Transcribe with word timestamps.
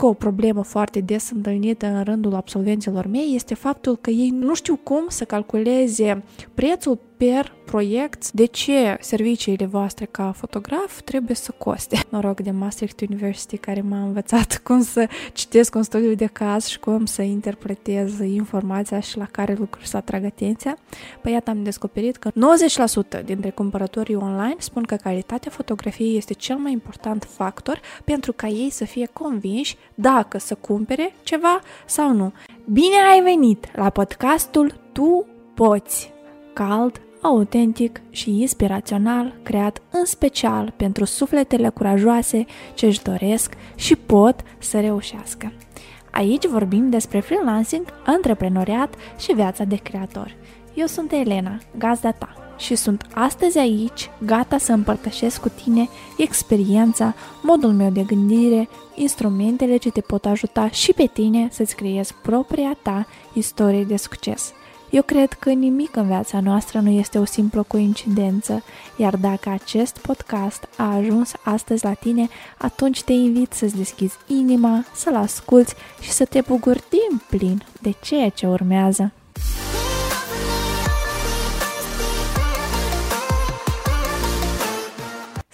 încă 0.00 0.12
o 0.12 0.28
problemă 0.28 0.62
foarte 0.62 1.00
des 1.00 1.30
întâlnită 1.30 1.86
în 1.86 2.02
rândul 2.02 2.34
absolvenților 2.34 3.06
mei 3.06 3.32
este 3.34 3.54
faptul 3.54 3.96
că 3.96 4.10
ei 4.10 4.30
nu 4.30 4.54
știu 4.54 4.76
cum 4.76 5.04
să 5.08 5.24
calculeze 5.24 6.22
prețul 6.54 6.98
per 7.16 7.54
proiect 7.70 8.30
de 8.32 8.44
ce 8.44 8.96
serviciile 9.00 9.66
voastre 9.66 10.08
ca 10.10 10.32
fotograf 10.36 11.00
trebuie 11.00 11.36
să 11.36 11.52
coste. 11.58 11.98
Noroc 12.08 12.40
de 12.40 12.50
Maastricht 12.50 13.00
University 13.00 13.56
care 13.56 13.80
m-a 13.80 14.02
învățat 14.02 14.58
cum 14.64 14.82
să 14.82 15.08
citesc 15.32 15.74
un 15.74 15.82
studiu 15.82 16.14
de 16.14 16.26
caz 16.26 16.66
și 16.66 16.78
cum 16.78 17.04
să 17.04 17.22
interpretez 17.22 18.18
informația 18.18 19.00
și 19.00 19.18
la 19.18 19.26
care 19.30 19.54
lucruri 19.58 19.86
să 19.86 19.96
atrag 19.96 20.24
atenția. 20.24 20.78
Păi 21.22 21.32
iată 21.32 21.50
am 21.50 21.62
descoperit 21.62 22.16
că 22.16 22.30
90% 23.20 23.24
dintre 23.24 23.50
cumpărătorii 23.50 24.14
online 24.14 24.56
spun 24.58 24.82
că 24.82 24.94
calitatea 24.94 25.50
fotografiei 25.50 26.16
este 26.16 26.32
cel 26.32 26.56
mai 26.56 26.72
important 26.72 27.24
factor 27.30 27.80
pentru 28.04 28.32
ca 28.32 28.46
ei 28.46 28.70
să 28.70 28.84
fie 28.84 29.08
convinși 29.12 29.76
dacă 29.94 30.38
să 30.38 30.54
cumpere 30.54 31.14
ceva 31.22 31.60
sau 31.86 32.12
nu. 32.12 32.32
Bine 32.64 32.96
ai 33.12 33.20
venit 33.20 33.66
la 33.76 33.90
podcastul 33.90 34.80
Tu 34.92 35.26
Poți! 35.54 36.12
Cald, 36.52 37.00
autentic 37.20 38.00
și 38.10 38.40
inspirațional, 38.40 39.34
creat 39.42 39.82
în 39.90 40.04
special 40.04 40.72
pentru 40.76 41.04
sufletele 41.04 41.68
curajoase 41.68 42.44
ce 42.74 42.86
își 42.86 43.02
doresc 43.02 43.54
și 43.74 43.96
pot 43.96 44.40
să 44.58 44.80
reușească. 44.80 45.52
Aici 46.10 46.46
vorbim 46.46 46.90
despre 46.90 47.20
freelancing, 47.20 47.84
antreprenoriat 48.06 48.94
și 49.18 49.32
viața 49.32 49.64
de 49.64 49.76
creator. 49.76 50.36
Eu 50.74 50.86
sunt 50.86 51.12
Elena, 51.12 51.58
gazda 51.78 52.10
ta, 52.10 52.34
și 52.58 52.74
sunt 52.74 53.06
astăzi 53.14 53.58
aici, 53.58 54.10
gata 54.26 54.58
să 54.58 54.72
împărtășesc 54.72 55.40
cu 55.40 55.48
tine 55.48 55.88
experiența, 56.16 57.14
modul 57.42 57.72
meu 57.72 57.90
de 57.90 58.02
gândire, 58.02 58.68
instrumentele 58.94 59.76
ce 59.76 59.90
te 59.90 60.00
pot 60.00 60.24
ajuta 60.24 60.70
și 60.70 60.92
pe 60.92 61.06
tine 61.12 61.48
să-ți 61.50 61.76
creezi 61.76 62.14
propria 62.22 62.76
ta 62.82 63.06
istorie 63.32 63.84
de 63.84 63.96
succes– 63.96 64.52
eu 64.90 65.02
cred 65.02 65.32
că 65.32 65.50
nimic 65.50 65.96
în 65.96 66.06
viața 66.06 66.40
noastră 66.40 66.80
nu 66.80 66.90
este 66.90 67.18
o 67.18 67.24
simplă 67.24 67.62
coincidență, 67.62 68.62
iar 68.96 69.16
dacă 69.16 69.48
acest 69.48 69.98
podcast 69.98 70.68
a 70.76 70.94
ajuns 70.94 71.32
astăzi 71.42 71.84
la 71.84 71.92
tine, 71.92 72.28
atunci 72.58 73.02
te 73.02 73.12
invit 73.12 73.52
să-ți 73.52 73.76
deschizi 73.76 74.16
inima, 74.26 74.84
să-l 74.94 75.16
asculți 75.16 75.74
și 76.00 76.10
să 76.10 76.24
te 76.24 76.40
bucuri 76.40 76.82
din 76.88 77.22
plin 77.28 77.62
de 77.80 77.94
ceea 78.00 78.28
ce 78.28 78.46
urmează. 78.46 79.12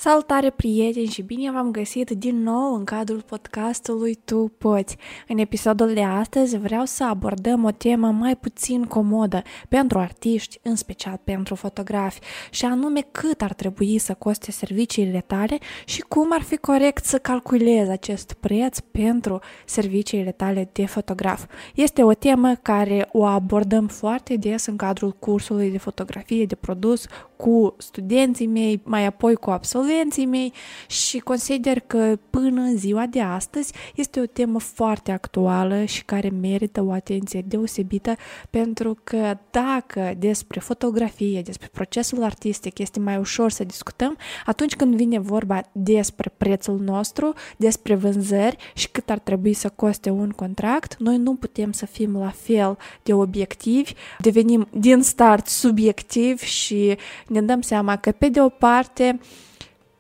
Salutare 0.09 0.51
prieteni 0.51 1.07
și 1.07 1.23
bine 1.23 1.51
v-am 1.51 1.71
găsit 1.71 2.11
din 2.11 2.43
nou 2.43 2.75
în 2.75 2.85
cadrul 2.85 3.23
podcastului 3.23 4.19
Tu 4.25 4.53
Poți. 4.59 4.97
În 5.29 5.39
episodul 5.39 5.95
de 5.95 6.03
astăzi 6.03 6.59
vreau 6.59 6.85
să 6.85 7.05
abordăm 7.05 7.65
o 7.65 7.71
temă 7.71 8.11
mai 8.11 8.37
puțin 8.37 8.85
comodă 8.85 9.43
pentru 9.69 9.99
artiști, 9.99 10.59
în 10.63 10.77
special 10.77 11.21
pentru 11.25 11.55
fotografi, 11.55 12.21
și 12.51 12.65
anume 12.65 13.01
cât 13.11 13.43
ar 13.43 13.53
trebui 13.53 13.99
să 13.99 14.15
coste 14.15 14.53
serviciile 14.53 15.25
tale 15.27 15.59
și 15.85 16.01
cum 16.01 16.29
ar 16.33 16.43
fi 16.43 16.57
corect 16.57 17.05
să 17.05 17.19
calculezi 17.19 17.91
acest 17.91 18.33
preț 18.33 18.79
pentru 18.79 19.41
serviciile 19.65 20.33
tale 20.33 20.69
de 20.73 20.87
fotograf. 20.87 21.45
Este 21.75 22.03
o 22.03 22.13
temă 22.13 22.55
care 22.63 23.09
o 23.13 23.25
abordăm 23.25 23.87
foarte 23.87 24.37
des 24.37 24.67
în 24.67 24.77
cadrul 24.77 25.11
cursului 25.11 25.71
de 25.71 25.79
fotografie 25.79 26.45
de 26.45 26.55
produs 26.55 27.07
cu 27.37 27.75
studenții 27.79 28.47
mei, 28.47 28.81
mai 28.85 29.07
apoi 29.07 29.35
cu 29.35 29.51
absolvenții 29.97 30.27
mei 30.27 30.53
și 30.87 31.19
consider 31.19 31.81
că 31.81 32.19
până 32.31 32.61
în 32.61 32.77
ziua 32.77 33.07
de 33.07 33.21
astăzi 33.21 33.73
este 33.95 34.21
o 34.21 34.27
temă 34.27 34.59
foarte 34.59 35.13
actuală 35.13 35.85
și 35.85 36.05
care 36.05 36.29
merită 36.29 36.85
o 36.85 36.93
atenție 36.93 37.45
deosebită 37.47 38.17
pentru 38.51 38.99
că 39.05 39.39
dacă 39.51 40.15
despre 40.19 40.61
fotografie, 40.61 41.43
despre 41.43 41.69
procesul 41.73 42.23
artistic 42.23 42.79
este 42.79 43.01
mai 43.01 43.17
ușor 43.17 43.51
să 43.51 43.65
discutăm, 43.65 44.17
atunci 44.47 44.77
când 44.77 44.95
vine 44.95 45.19
vorba 45.19 45.61
despre 45.73 46.33
prețul 46.37 46.79
nostru, 46.79 47.33
despre 47.57 47.95
vânzări 47.95 48.57
și 48.75 48.89
cât 48.91 49.11
ar 49.11 49.19
trebui 49.19 49.53
să 49.53 49.69
coste 49.69 50.11
un 50.11 50.31
contract, 50.31 50.97
noi 50.99 51.17
nu 51.17 51.35
putem 51.35 51.73
să 51.73 51.87
fim 51.87 52.17
la 52.17 52.31
fel 52.31 52.79
de 53.03 53.13
obiectivi, 53.13 53.93
devenim 54.19 54.69
din 54.71 55.03
start 55.03 55.47
subiectivi 55.47 56.45
și 56.45 56.97
ne 57.27 57.43
dăm 57.43 57.61
seama 57.61 57.97
că, 57.97 58.11
pe 58.11 58.29
de 58.29 58.41
o 58.41 58.49
parte, 58.49 59.21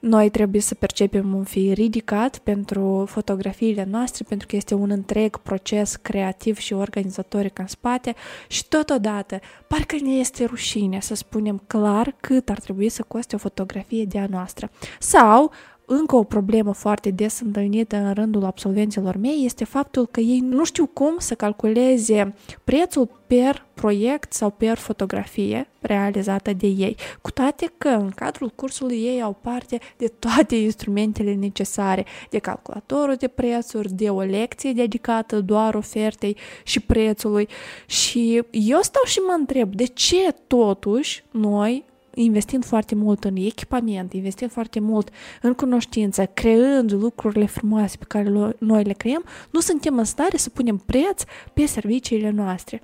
noi 0.06 0.30
trebuie 0.30 0.60
să 0.60 0.74
percepem 0.74 1.34
un 1.34 1.44
fi 1.44 1.72
ridicat 1.74 2.38
pentru 2.38 3.04
fotografiile 3.08 3.86
noastre, 3.90 4.24
pentru 4.28 4.46
că 4.46 4.56
este 4.56 4.74
un 4.74 4.90
întreg 4.90 5.36
proces 5.36 5.96
creativ 5.96 6.58
și 6.58 6.72
organizatoric 6.72 7.58
în 7.58 7.66
spate 7.66 8.14
și 8.48 8.68
totodată 8.68 9.40
parcă 9.66 9.96
ne 10.02 10.10
este 10.10 10.44
rușine 10.44 11.00
să 11.00 11.14
spunem 11.14 11.62
clar 11.66 12.14
cât 12.20 12.48
ar 12.48 12.58
trebui 12.58 12.88
să 12.88 13.04
coste 13.08 13.34
o 13.34 13.38
fotografie 13.38 14.04
de 14.04 14.18
a 14.18 14.26
noastră. 14.26 14.70
Sau 14.98 15.52
încă 15.86 16.16
o 16.16 16.22
problemă 16.22 16.72
foarte 16.72 17.10
des 17.10 17.40
întâlnită 17.40 17.96
în 17.96 18.12
rândul 18.12 18.44
absolvenților 18.44 19.16
mei 19.16 19.44
este 19.44 19.64
faptul 19.64 20.06
că 20.06 20.20
ei 20.20 20.38
nu 20.38 20.64
știu 20.64 20.86
cum 20.86 21.14
să 21.18 21.34
calculeze 21.34 22.34
prețul 22.64 23.08
per 23.26 23.66
proiect 23.74 24.32
sau 24.32 24.50
per 24.50 24.76
fotografie 24.76 25.68
realizată 25.80 26.52
de 26.52 26.66
ei, 26.66 26.96
cu 27.20 27.30
toate 27.30 27.72
că 27.78 27.88
în 27.88 28.10
cadrul 28.10 28.52
cursului 28.54 28.96
ei 28.96 29.22
au 29.22 29.36
parte 29.40 29.78
de 29.96 30.12
toate 30.18 30.56
instrumentele 30.56 31.34
necesare, 31.34 32.04
de 32.30 32.38
calculatorul 32.38 33.14
de 33.14 33.28
prețuri, 33.28 33.92
de 33.92 34.10
o 34.10 34.20
lecție 34.20 34.72
dedicată 34.72 35.40
doar 35.40 35.74
ofertei 35.74 36.36
și 36.62 36.80
prețului. 36.80 37.48
Și 37.86 38.42
eu 38.50 38.80
stau 38.80 39.02
și 39.04 39.18
mă 39.18 39.34
întreb 39.38 39.74
de 39.74 39.84
ce 39.84 40.34
totuși 40.46 41.24
noi 41.30 41.84
investind 42.22 42.64
foarte 42.64 42.94
mult 42.94 43.24
în 43.24 43.36
echipament, 43.36 44.12
investind 44.12 44.50
foarte 44.50 44.80
mult 44.80 45.10
în 45.42 45.54
cunoștință, 45.54 46.26
creând 46.26 46.92
lucrurile 46.92 47.46
frumoase 47.46 47.96
pe 47.96 48.04
care 48.08 48.54
noi 48.58 48.84
le 48.84 48.92
creăm, 48.92 49.24
nu 49.50 49.60
suntem 49.60 49.98
în 49.98 50.04
stare 50.04 50.36
să 50.36 50.50
punem 50.50 50.76
preț 50.76 51.22
pe 51.52 51.66
serviciile 51.66 52.30
noastre. 52.30 52.80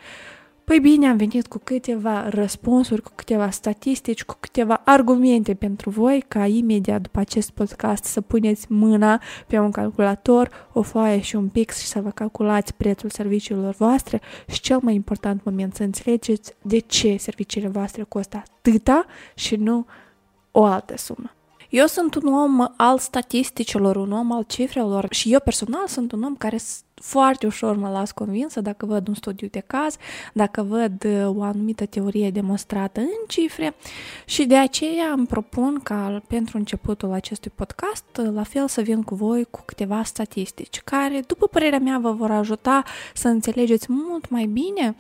Păi 0.65 0.81
bine, 0.81 1.09
am 1.09 1.17
venit 1.17 1.47
cu 1.47 1.59
câteva 1.65 2.29
răspunsuri, 2.29 3.03
cu 3.03 3.11
câteva 3.15 3.51
statistici, 3.51 4.25
cu 4.25 4.37
câteva 4.41 4.83
argumente 4.85 5.55
pentru 5.55 5.91
voi 5.91 6.25
ca 6.29 6.47
imediat 6.47 7.01
după 7.01 7.19
acest 7.19 7.51
podcast 7.51 8.05
să 8.05 8.21
puneți 8.21 8.73
mâna 8.73 9.21
pe 9.47 9.59
un 9.59 9.71
calculator, 9.71 10.69
o 10.73 10.83
foaie 10.83 11.21
și 11.21 11.37
un 11.37 11.49
pix 11.49 11.79
și 11.79 11.87
să 11.87 12.01
vă 12.01 12.11
calculați 12.11 12.75
prețul 12.75 13.11
serviciilor 13.11 13.75
voastre 13.75 14.21
și 14.49 14.61
cel 14.61 14.79
mai 14.83 14.95
important 14.95 15.45
moment 15.45 15.75
să 15.75 15.83
înțelegeți 15.83 16.55
de 16.63 16.79
ce 16.79 17.17
serviciile 17.17 17.69
voastre 17.69 18.03
costă 18.03 18.37
atâta 18.37 19.05
și 19.35 19.57
nu 19.57 19.87
o 20.51 20.65
altă 20.65 20.97
sumă. 20.97 21.31
Eu 21.73 21.87
sunt 21.87 22.15
un 22.15 22.33
om 22.33 22.73
al 22.77 22.99
statisticilor, 22.99 23.97
un 23.97 24.13
om 24.13 24.33
al 24.33 24.43
cifrelor 24.43 25.07
și 25.11 25.33
eu 25.33 25.41
personal 25.41 25.87
sunt 25.87 26.13
un 26.13 26.23
om 26.23 26.37
care 26.37 26.59
foarte 26.95 27.47
ușor 27.47 27.77
mă 27.77 27.89
las 27.89 28.11
convinsă 28.11 28.61
dacă 28.61 28.87
văd 28.87 29.09
un 29.09 29.15
studiu 29.15 29.49
de 29.51 29.63
caz, 29.67 29.97
dacă 30.33 30.63
văd 30.63 31.05
uh, 31.05 31.37
o 31.37 31.43
anumită 31.43 31.87
teorie 31.87 32.31
demonstrată 32.31 33.01
în 33.01 33.27
cifre 33.29 33.75
și 34.25 34.45
de 34.45 34.57
aceea 34.57 35.13
îmi 35.17 35.27
propun 35.27 35.81
ca 35.83 36.23
pentru 36.27 36.57
începutul 36.57 37.13
acestui 37.13 37.53
podcast 37.55 38.05
uh, 38.19 38.29
la 38.33 38.43
fel 38.43 38.69
să 38.69 38.81
vin 38.81 39.03
cu 39.03 39.15
voi 39.15 39.47
cu 39.51 39.63
câteva 39.65 40.03
statistici 40.03 40.81
care, 40.81 41.23
după 41.27 41.47
părerea 41.47 41.79
mea, 41.79 41.99
vă 41.99 42.13
vor 42.13 42.31
ajuta 42.31 42.83
să 43.15 43.29
înțelegeți 43.29 43.87
mult 43.89 44.29
mai 44.29 44.45
bine 44.47 44.97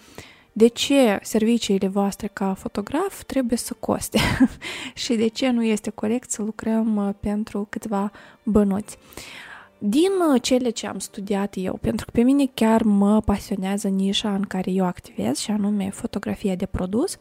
de 0.52 0.66
ce 0.66 1.18
serviciile 1.22 1.88
voastre 1.88 2.30
ca 2.32 2.54
fotograf 2.54 3.22
trebuie 3.24 3.58
să 3.58 3.74
coste 3.80 4.18
și 4.94 5.14
de 5.14 5.26
ce 5.26 5.50
nu 5.50 5.64
este 5.64 5.90
corect 5.90 6.30
să 6.30 6.42
lucrăm 6.42 6.96
uh, 6.96 7.14
pentru 7.20 7.66
câteva 7.70 8.12
bănuți. 8.42 8.98
Din 9.78 10.10
uh, 10.32 10.42
cele 10.42 10.70
ce 10.70 10.86
am 10.86 10.98
studiat 10.98 11.54
eu, 11.56 11.78
pentru 11.80 12.04
că 12.04 12.10
pe 12.14 12.22
mine 12.22 12.46
chiar 12.54 12.82
mă 12.82 13.20
pasionează 13.20 13.88
nișa 13.88 14.34
în 14.34 14.42
care 14.42 14.70
eu 14.70 14.84
activez, 14.84 15.38
și 15.38 15.50
anume 15.50 15.90
fotografia 15.90 16.54
de 16.54 16.66
produs, 16.66 17.16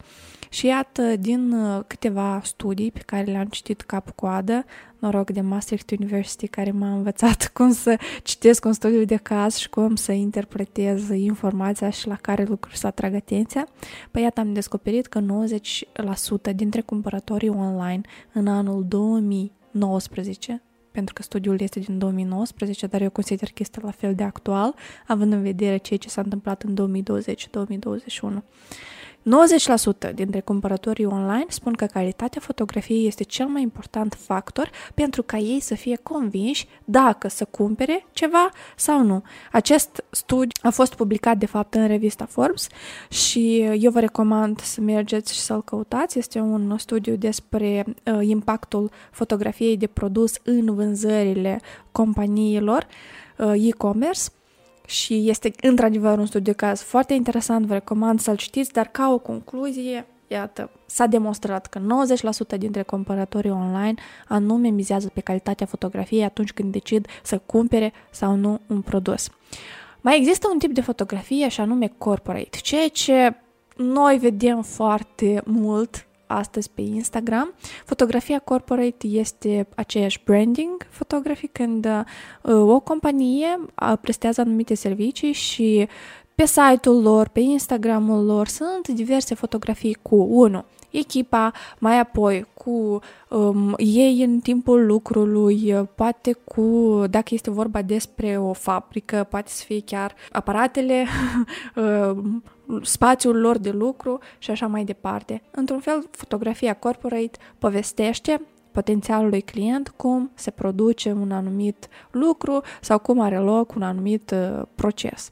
și 0.48 0.66
iată, 0.66 1.16
din 1.16 1.52
uh, 1.52 1.82
câteva 1.86 2.40
studii 2.44 2.90
pe 2.90 3.02
care 3.06 3.24
le-am 3.24 3.46
citit 3.46 3.80
cap-coadă, 3.80 4.64
noroc 5.02 5.30
de 5.30 5.40
Maastricht 5.40 5.90
University 5.90 6.48
care 6.48 6.70
m-a 6.70 6.92
învățat 6.92 7.46
cum 7.54 7.72
să 7.72 7.98
citesc 8.22 8.64
un 8.64 8.72
studiu 8.72 9.04
de 9.04 9.16
caz 9.16 9.56
și 9.56 9.68
cum 9.68 9.94
să 9.94 10.12
interpretez 10.12 11.08
informația 11.08 11.90
și 11.90 12.06
la 12.06 12.16
care 12.16 12.44
lucruri 12.44 12.76
să 12.76 12.86
atrag 12.86 13.14
atenția, 13.14 13.68
păi 14.10 14.22
iată 14.22 14.40
am 14.40 14.52
descoperit 14.52 15.06
că 15.06 15.20
90% 16.52 16.54
dintre 16.54 16.80
cumpărătorii 16.80 17.48
online 17.48 18.00
în 18.32 18.46
anul 18.46 18.84
2019 18.88 20.62
pentru 20.90 21.14
că 21.14 21.22
studiul 21.22 21.60
este 21.60 21.80
din 21.80 21.98
2019, 21.98 22.86
dar 22.86 23.00
eu 23.00 23.10
consider 23.10 23.48
că 23.48 23.54
este 23.58 23.80
la 23.82 23.90
fel 23.90 24.14
de 24.14 24.22
actual, 24.22 24.74
având 25.06 25.32
în 25.32 25.42
vedere 25.42 25.76
ceea 25.76 25.98
ce 25.98 26.08
s-a 26.08 26.20
întâmplat 26.20 26.62
în 26.62 27.02
2020-2021. 28.34 28.42
90% 29.22 30.14
dintre 30.14 30.40
cumpărătorii 30.40 31.04
online 31.04 31.44
spun 31.48 31.72
că 31.72 31.86
calitatea 31.86 32.40
fotografiei 32.40 33.06
este 33.06 33.22
cel 33.22 33.46
mai 33.46 33.62
important 33.62 34.14
factor 34.20 34.70
pentru 34.94 35.22
ca 35.22 35.36
ei 35.36 35.60
să 35.60 35.74
fie 35.74 35.96
convinși 36.02 36.66
dacă 36.84 37.28
să 37.28 37.44
cumpere 37.44 38.06
ceva 38.12 38.50
sau 38.76 39.02
nu. 39.02 39.22
Acest 39.52 40.04
studiu 40.10 40.50
a 40.62 40.70
fost 40.70 40.94
publicat 40.94 41.36
de 41.36 41.46
fapt 41.46 41.74
în 41.74 41.86
revista 41.86 42.26
Forbes 42.26 42.66
și 43.08 43.60
eu 43.60 43.90
vă 43.90 44.00
recomand 44.00 44.60
să 44.60 44.80
mergeți 44.80 45.34
și 45.34 45.40
să-l 45.40 45.62
căutați. 45.62 46.18
Este 46.18 46.40
un 46.40 46.78
studiu 46.78 47.16
despre 47.16 47.84
uh, 47.86 48.18
impactul 48.20 48.90
fotografiei 49.10 49.76
de 49.76 49.86
produs 49.86 50.34
în 50.42 50.74
vânzările 50.74 51.60
companiilor 51.92 52.86
uh, 53.38 53.68
e-commerce 53.68 54.22
și 54.86 55.28
este 55.28 55.52
într-adevăr 55.60 56.18
un 56.18 56.26
studiu 56.26 56.52
de 56.52 56.58
caz 56.58 56.80
foarte 56.80 57.14
interesant, 57.14 57.66
vă 57.66 57.72
recomand 57.72 58.20
să-l 58.20 58.36
citiți, 58.36 58.72
dar 58.72 58.86
ca 58.86 59.12
o 59.12 59.18
concluzie, 59.18 60.06
iată, 60.28 60.70
s-a 60.86 61.06
demonstrat 61.06 61.66
că 61.66 61.80
90% 62.54 62.58
dintre 62.58 62.82
cumpărătorii 62.82 63.50
online 63.50 63.94
anume 64.28 64.68
mizează 64.68 65.10
pe 65.14 65.20
calitatea 65.20 65.66
fotografiei 65.66 66.24
atunci 66.24 66.52
când 66.52 66.72
decid 66.72 67.06
să 67.22 67.38
cumpere 67.46 67.92
sau 68.10 68.34
nu 68.34 68.60
un 68.66 68.80
produs. 68.80 69.28
Mai 70.00 70.16
există 70.16 70.48
un 70.52 70.58
tip 70.58 70.72
de 70.72 70.80
fotografie 70.80 71.48
și 71.48 71.60
anume 71.60 71.92
corporate, 71.98 72.58
ceea 72.62 72.88
ce 72.88 73.36
noi 73.76 74.18
vedem 74.18 74.62
foarte 74.62 75.42
mult 75.44 76.06
astăzi 76.36 76.70
pe 76.70 76.80
Instagram. 76.80 77.54
Fotografia 77.84 78.38
corporate 78.38 79.06
este 79.06 79.68
aceeași 79.74 80.20
branding 80.24 80.86
photography 80.90 81.46
când 81.46 81.86
uh, 82.42 82.54
o 82.54 82.80
companie 82.80 83.58
uh, 83.58 83.92
prestează 84.00 84.40
anumite 84.40 84.74
servicii 84.74 85.32
și 85.32 85.88
pe 86.34 86.46
site-ul 86.46 87.02
lor, 87.02 87.28
pe 87.28 87.40
Instagramul 87.40 88.24
lor 88.24 88.48
sunt 88.48 88.88
diverse 88.88 89.34
fotografii 89.34 89.96
cu 90.02 90.16
1 90.16 90.64
echipa, 90.92 91.52
mai 91.78 91.98
apoi 91.98 92.46
cu 92.54 92.98
um, 93.28 93.74
ei 93.78 94.22
în 94.22 94.38
timpul 94.40 94.86
lucrului, 94.86 95.74
poate 95.94 96.32
cu, 96.32 96.62
dacă 97.10 97.34
este 97.34 97.50
vorba 97.50 97.82
despre 97.82 98.38
o 98.38 98.52
fabrică, 98.52 99.26
poate 99.30 99.50
să 99.50 99.64
fie 99.64 99.80
chiar 99.80 100.14
aparatele, 100.32 101.06
um, 101.76 102.42
spațiul 102.82 103.40
lor 103.40 103.58
de 103.58 103.70
lucru 103.70 104.18
și 104.38 104.50
așa 104.50 104.66
mai 104.66 104.84
departe. 104.84 105.42
Într-un 105.50 105.80
fel, 105.80 106.08
fotografia 106.10 106.74
corporate 106.74 107.38
povestește 107.58 108.40
potențialului 108.72 109.40
client 109.40 109.88
cum 109.88 110.30
se 110.34 110.50
produce 110.50 111.12
un 111.12 111.32
anumit 111.32 111.88
lucru 112.10 112.62
sau 112.80 112.98
cum 112.98 113.20
are 113.20 113.38
loc 113.38 113.74
un 113.74 113.82
anumit 113.82 114.30
uh, 114.30 114.62
proces. 114.74 115.30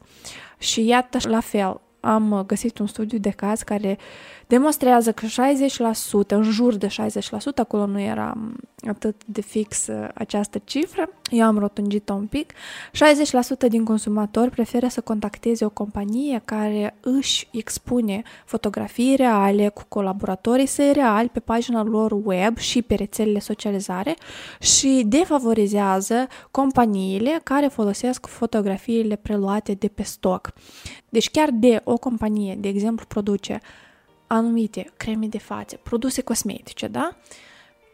Și 0.59 0.87
iată, 0.87 1.19
la 1.29 1.41
fel, 1.41 1.81
am 2.01 2.45
găsit 2.47 2.79
un 2.79 2.87
studiu 2.87 3.19
de 3.19 3.31
caz 3.31 3.63
care 3.63 3.99
demonstrează 4.47 5.13
că 5.13 5.27
60%, 5.27 6.27
în 6.29 6.43
jur 6.43 6.75
de 6.75 6.87
60%, 6.87 6.91
acolo 7.57 7.87
nu 7.87 8.01
era 8.01 8.37
atât 8.89 9.23
de 9.25 9.41
fix 9.41 9.87
uh, 9.87 10.09
această 10.15 10.61
cifră, 10.65 11.09
eu 11.31 11.45
am 11.45 11.59
rotungit-o 11.59 12.13
un 12.13 12.27
pic, 12.27 12.53
60% 12.53 13.69
din 13.69 13.85
consumatori 13.85 14.51
preferă 14.51 14.89
să 14.89 15.01
contacteze 15.01 15.65
o 15.65 15.69
companie 15.69 16.43
care 16.45 16.97
își 17.01 17.49
expune 17.53 18.23
fotografii 18.45 19.17
reale 19.17 19.69
cu 19.69 19.83
colaboratorii 19.89 20.67
săi 20.67 20.93
reali 20.93 21.29
pe 21.29 21.41
pagina 21.41 21.83
lor 21.83 22.13
web 22.25 22.57
și 22.57 22.83
pe 22.83 22.95
rețelele 22.95 23.39
socializare 23.39 24.17
și 24.61 25.03
defavorizează 25.07 26.27
companiile 26.51 27.41
care 27.43 27.67
folosesc 27.67 28.27
fotografiile 28.27 29.17
preluate 29.17 29.75
de 29.75 29.89
pe 29.89 30.03
stoc. 30.03 30.53
Deci 31.09 31.31
chiar 31.31 31.49
de 31.53 31.81
o 31.85 31.97
companie, 31.97 32.55
de 32.55 32.69
exemplu, 32.69 33.05
produce 33.09 33.61
anumite 34.27 34.93
creme 34.97 35.27
de 35.27 35.39
față, 35.39 35.81
produse 35.83 36.23
cosmetice, 36.23 36.87
da? 36.87 37.17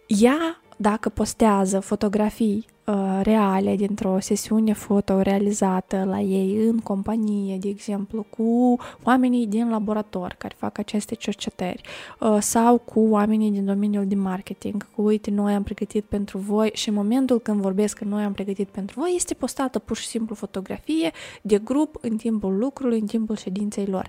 Ea, 0.06 0.60
dacă 0.76 1.08
postează 1.08 1.80
fotografii 1.80 2.66
Uh, 2.68 2.75
reale 3.22 3.76
dintr-o 3.76 4.20
sesiune 4.20 4.72
foto 4.72 5.20
realizată 5.20 6.04
la 6.04 6.20
ei 6.20 6.66
în 6.66 6.78
companie, 6.78 7.56
de 7.56 7.68
exemplu, 7.68 8.26
cu 8.30 8.78
oamenii 9.02 9.46
din 9.46 9.70
laborator 9.70 10.34
care 10.38 10.54
fac 10.58 10.78
aceste 10.78 11.14
cercetări. 11.14 11.80
Uh, 12.20 12.36
sau 12.40 12.78
cu 12.78 13.00
oamenii 13.00 13.50
din 13.50 13.64
domeniul 13.64 14.06
de 14.06 14.14
marketing, 14.14 14.86
cu 14.94 15.02
uite, 15.02 15.30
noi 15.30 15.54
am 15.54 15.62
pregătit 15.62 16.04
pentru 16.04 16.38
voi 16.38 16.70
și 16.74 16.88
în 16.88 16.94
momentul 16.94 17.40
când 17.40 17.60
vorbesc 17.60 17.98
că 17.98 18.04
noi 18.04 18.22
am 18.22 18.32
pregătit 18.32 18.68
pentru 18.68 19.00
voi, 19.00 19.12
este 19.14 19.34
postată 19.34 19.78
pur 19.78 19.96
și 19.96 20.06
simplu 20.06 20.34
fotografie 20.34 21.10
de 21.42 21.58
grup 21.58 21.96
în 22.00 22.16
timpul 22.16 22.58
lucrului, 22.58 23.00
în 23.00 23.06
timpul 23.06 23.36
ședinței 23.36 23.86
lor. 23.86 24.08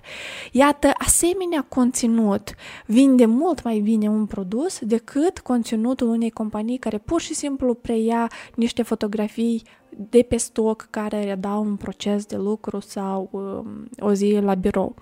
Iată, 0.52 0.90
asemenea 0.98 1.66
conținut 1.68 2.54
vinde 2.86 3.26
mult 3.26 3.62
mai 3.62 3.78
bine 3.78 4.08
un 4.08 4.26
produs 4.26 4.78
decât 4.80 5.38
conținutul 5.38 6.08
unei 6.08 6.30
companii 6.30 6.78
care 6.78 6.98
pur 6.98 7.20
și 7.20 7.34
simplu 7.34 7.74
preia 7.74 8.30
niște 8.54 8.67
niște 8.68 8.82
fotografii 8.82 9.62
de 10.10 10.22
pe 10.28 10.36
stoc 10.36 10.86
care 10.90 11.24
redau 11.24 11.64
un 11.64 11.76
proces 11.76 12.24
de 12.24 12.36
lucru 12.36 12.80
sau 12.80 13.28
um, 13.30 13.88
o 13.98 14.12
zi 14.12 14.38
la 14.40 14.54
birou. 14.54 14.94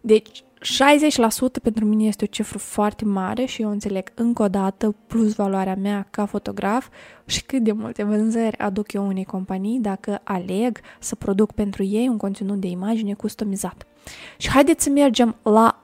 Deci 0.00 0.44
60% 1.58 1.62
pentru 1.62 1.84
mine 1.84 2.04
este 2.04 2.24
o 2.24 2.26
cifră 2.26 2.58
foarte 2.58 3.04
mare 3.04 3.44
și 3.44 3.62
eu 3.62 3.70
înțeleg 3.70 4.12
încă 4.14 4.42
o 4.42 4.48
dată 4.48 4.94
plus 5.06 5.34
valoarea 5.34 5.76
mea 5.76 6.06
ca 6.10 6.26
fotograf 6.26 6.88
și 7.26 7.44
cât 7.44 7.62
de 7.62 7.72
multe 7.72 8.02
vânzări 8.02 8.58
aduc 8.58 8.92
eu 8.92 9.06
unei 9.06 9.24
companii 9.24 9.78
dacă 9.80 10.20
aleg 10.24 10.80
să 11.00 11.14
produc 11.14 11.52
pentru 11.52 11.82
ei 11.82 12.08
un 12.08 12.16
conținut 12.16 12.60
de 12.60 12.66
imagine 12.66 13.14
customizat. 13.14 13.86
Și 14.36 14.50
haideți 14.50 14.84
să 14.84 14.90
mergem 14.90 15.36
la 15.42 15.80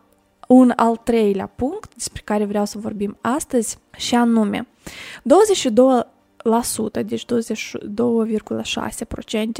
un 0.48 0.72
al 0.76 0.96
treilea 0.96 1.46
punct 1.46 1.94
despre 1.94 2.22
care 2.24 2.44
vreau 2.44 2.64
să 2.64 2.78
vorbim 2.78 3.16
astăzi 3.20 3.78
și 3.96 4.14
anume 4.14 4.66
22 5.22 6.06
deci 7.02 7.24
22,6% 7.24 7.32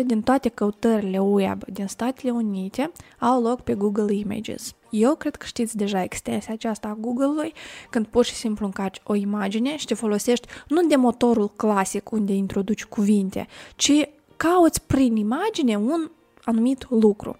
din 0.05 0.23
toate 0.23 0.49
căutările 0.49 1.19
web 1.19 1.65
din 1.65 1.87
Statele 1.87 2.31
Unite 2.31 2.93
au 3.19 3.43
loc 3.43 3.61
pe 3.61 3.75
Google 3.75 4.15
Images. 4.15 4.75
Eu 4.91 5.15
cred 5.15 5.37
că 5.37 5.47
știți 5.47 5.77
deja 5.77 6.03
extensia 6.03 6.53
aceasta 6.53 6.89
a 6.89 6.97
Google-ului, 7.01 7.53
când 7.91 8.07
pur 8.07 8.25
și 8.25 8.35
simplu 8.35 8.67
încarci 8.67 9.01
o 9.05 9.15
imagine 9.15 9.77
și 9.77 9.87
te 9.87 9.95
folosești 9.95 10.49
nu 10.69 10.87
de 10.87 10.97
motorul 10.97 11.51
clasic 11.57 12.11
unde 12.11 12.33
introduci 12.33 12.85
cuvinte, 12.85 13.47
ci 13.77 13.93
cauți 14.37 14.83
prin 14.83 15.17
imagine 15.17 15.77
un 15.77 16.11
anumit 16.45 16.87
lucru. 16.91 17.37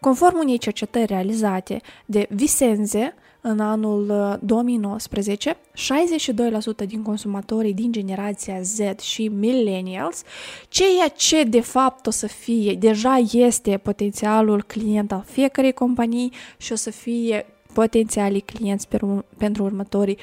Conform 0.00 0.38
unei 0.38 0.58
cercetări 0.58 1.06
realizate 1.06 1.80
de 2.06 2.26
Visenze, 2.30 3.14
în 3.40 3.60
anul 3.60 4.38
2019, 4.42 5.50
uh, 5.50 5.78
62% 5.78 6.86
din 6.86 7.02
consumatorii 7.02 7.74
din 7.74 7.92
generația 7.92 8.60
Z 8.60 8.78
și 9.00 9.28
millennials, 9.28 10.22
ceea 10.68 11.08
ce 11.16 11.44
de 11.44 11.60
fapt 11.60 12.06
o 12.06 12.10
să 12.10 12.26
fie, 12.26 12.74
deja 12.74 13.16
este 13.32 13.76
potențialul 13.76 14.62
client 14.62 15.12
al 15.12 15.24
fiecărei 15.26 15.72
companii 15.72 16.32
și 16.56 16.72
o 16.72 16.76
să 16.76 16.90
fie 16.90 17.46
potențialii 17.72 18.40
clienți 18.40 18.88
pentru 19.36 19.62
următorii 19.62 20.16
20-30 20.16 20.20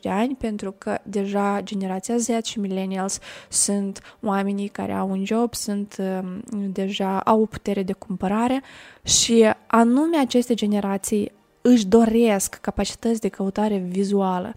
de 0.00 0.08
ani, 0.08 0.34
pentru 0.34 0.74
că 0.78 0.98
deja 1.02 1.60
generația 1.62 2.16
Z 2.16 2.28
și 2.42 2.60
millennials 2.60 3.18
sunt 3.48 4.16
oamenii 4.22 4.68
care 4.68 4.92
au 4.92 5.10
un 5.10 5.24
job, 5.24 5.54
sunt 5.54 5.96
um, 5.98 6.42
deja 6.72 7.20
au 7.20 7.40
o 7.40 7.46
putere 7.46 7.82
de 7.82 7.92
cumpărare 7.92 8.62
și 9.02 9.50
anume 9.66 10.16
aceste 10.16 10.54
generații 10.54 11.32
își 11.66 11.86
doresc 11.86 12.54
capacități 12.54 13.20
de 13.20 13.28
căutare 13.28 13.76
vizuală, 13.76 14.54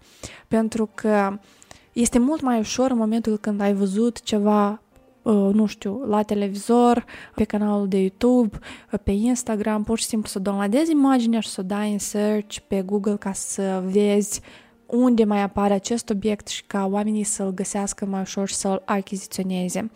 pentru 0.48 0.90
că 0.94 1.38
este 1.92 2.18
mult 2.18 2.40
mai 2.40 2.58
ușor 2.58 2.90
în 2.90 2.96
momentul 2.96 3.38
când 3.38 3.60
ai 3.60 3.74
văzut 3.74 4.22
ceva 4.22 4.82
uh, 5.22 5.50
nu 5.52 5.66
știu, 5.66 6.04
la 6.06 6.22
televizor, 6.22 7.04
pe 7.34 7.44
canalul 7.44 7.88
de 7.88 7.98
YouTube, 7.98 8.58
pe 9.02 9.10
Instagram, 9.10 9.84
pur 9.84 9.98
și 9.98 10.04
simplu 10.04 10.28
să 10.28 10.38
downloadezi 10.38 10.90
imaginea 10.90 11.40
și 11.40 11.48
să 11.48 11.60
o 11.60 11.64
dai 11.64 11.92
în 11.92 11.98
search 11.98 12.56
pe 12.66 12.82
Google 12.82 13.16
ca 13.16 13.32
să 13.32 13.82
vezi 13.86 14.40
unde 14.88 15.24
mai 15.24 15.42
apare 15.42 15.74
acest 15.74 16.10
obiect 16.10 16.48
și 16.48 16.64
ca 16.66 16.88
oamenii 16.90 17.24
să-l 17.24 17.54
găsească 17.54 18.06
mai 18.06 18.20
ușor 18.20 18.48
și 18.48 18.54
să-l 18.54 18.82
achiziționeze. 18.84 19.90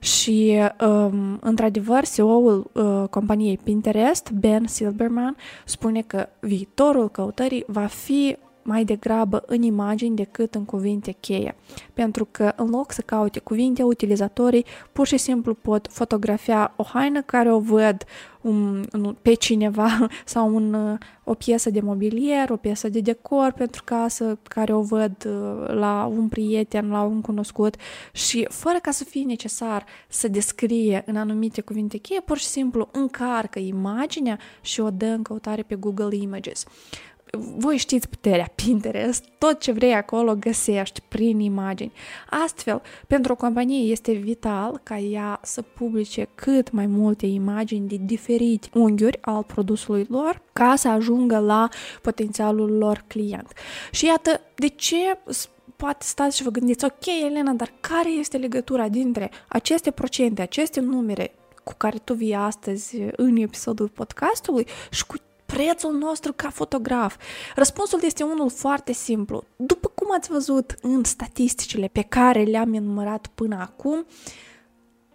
Și, 0.00 0.58
um, 0.80 1.38
într-adevăr, 1.40 2.04
CEO-ul 2.06 2.70
uh, 2.72 3.08
companiei 3.10 3.58
Pinterest, 3.62 4.30
Ben 4.30 4.66
Silberman, 4.66 5.36
spune 5.64 6.02
că 6.02 6.28
viitorul 6.40 7.10
căutării 7.10 7.64
va 7.66 7.86
fi 7.86 8.36
mai 8.68 8.84
degrabă 8.84 9.42
în 9.46 9.62
imagini 9.62 10.16
decât 10.16 10.54
în 10.54 10.64
cuvinte 10.64 11.16
cheie, 11.20 11.54
pentru 11.94 12.28
că 12.30 12.52
în 12.56 12.68
loc 12.68 12.92
să 12.92 13.02
caute 13.04 13.38
cuvinte, 13.38 13.82
utilizatorii 13.82 14.64
pur 14.92 15.06
și 15.06 15.16
simplu 15.16 15.54
pot 15.54 15.88
fotografia 15.90 16.72
o 16.76 16.82
haină 16.82 17.22
care 17.22 17.52
o 17.52 17.58
văd 17.58 18.04
un, 18.40 18.84
un, 18.92 19.16
pe 19.22 19.34
cineva 19.34 20.08
sau 20.24 20.54
un, 20.54 20.98
o 21.24 21.34
piesă 21.34 21.70
de 21.70 21.80
mobilier, 21.80 22.50
o 22.50 22.56
piesă 22.56 22.88
de 22.88 23.00
decor 23.00 23.52
pentru 23.52 23.82
casă 23.84 24.38
care 24.42 24.74
o 24.74 24.80
văd 24.80 25.24
uh, 25.26 25.74
la 25.74 26.10
un 26.16 26.28
prieten, 26.28 26.90
la 26.90 27.02
un 27.02 27.20
cunoscut 27.20 27.76
și 28.12 28.46
fără 28.50 28.78
ca 28.82 28.90
să 28.90 29.04
fie 29.04 29.24
necesar 29.24 29.84
să 30.08 30.28
descrie 30.28 31.02
în 31.06 31.16
anumite 31.16 31.60
cuvinte 31.60 31.96
cheie, 31.96 32.20
pur 32.20 32.38
și 32.38 32.46
simplu 32.46 32.88
încarcă 32.92 33.58
imaginea 33.58 34.38
și 34.60 34.80
o 34.80 34.90
dă 34.90 35.06
în 35.06 35.22
căutare 35.22 35.62
pe 35.62 35.74
Google 35.74 36.16
Images 36.16 36.64
voi 37.56 37.76
știți 37.76 38.08
puterea 38.08 38.52
Pinterest, 38.54 39.24
tot 39.38 39.60
ce 39.60 39.72
vrei 39.72 39.94
acolo 39.94 40.34
găsești 40.34 41.00
prin 41.08 41.40
imagini. 41.40 41.92
Astfel, 42.44 42.82
pentru 43.06 43.32
o 43.32 43.36
companie 43.36 43.90
este 43.90 44.12
vital 44.12 44.80
ca 44.82 44.98
ea 44.98 45.40
să 45.42 45.62
publice 45.62 46.28
cât 46.34 46.70
mai 46.70 46.86
multe 46.86 47.26
imagini 47.26 47.88
de 47.88 47.96
diferite 48.00 48.68
unghiuri 48.72 49.18
al 49.20 49.42
produsului 49.42 50.06
lor 50.08 50.42
ca 50.52 50.74
să 50.76 50.88
ajungă 50.88 51.38
la 51.38 51.68
potențialul 52.02 52.70
lor 52.70 53.04
client. 53.06 53.52
Și 53.90 54.06
iată 54.06 54.40
de 54.54 54.68
ce 54.68 55.18
poate 55.76 56.04
stați 56.04 56.36
și 56.36 56.42
vă 56.42 56.50
gândiți, 56.50 56.84
ok, 56.84 57.06
Elena, 57.26 57.52
dar 57.52 57.72
care 57.80 58.10
este 58.10 58.36
legătura 58.36 58.88
dintre 58.88 59.30
aceste 59.48 59.90
procente, 59.90 60.42
aceste 60.42 60.80
numere 60.80 61.34
cu 61.64 61.74
care 61.76 61.98
tu 61.98 62.14
vii 62.14 62.34
astăzi 62.34 62.96
în 63.16 63.36
episodul 63.36 63.88
podcastului 63.88 64.66
și 64.90 65.06
cu 65.06 65.14
prețul 65.58 65.92
nostru 65.92 66.32
ca 66.32 66.50
fotograf? 66.50 67.16
Răspunsul 67.54 68.00
este 68.02 68.22
unul 68.22 68.50
foarte 68.50 68.92
simplu. 68.92 69.44
După 69.56 69.92
cum 69.94 70.08
ați 70.12 70.30
văzut 70.30 70.74
în 70.82 71.04
statisticile 71.04 71.88
pe 71.92 72.02
care 72.02 72.42
le-am 72.42 72.74
enumerat 72.74 73.26
până 73.34 73.56
acum, 73.60 74.06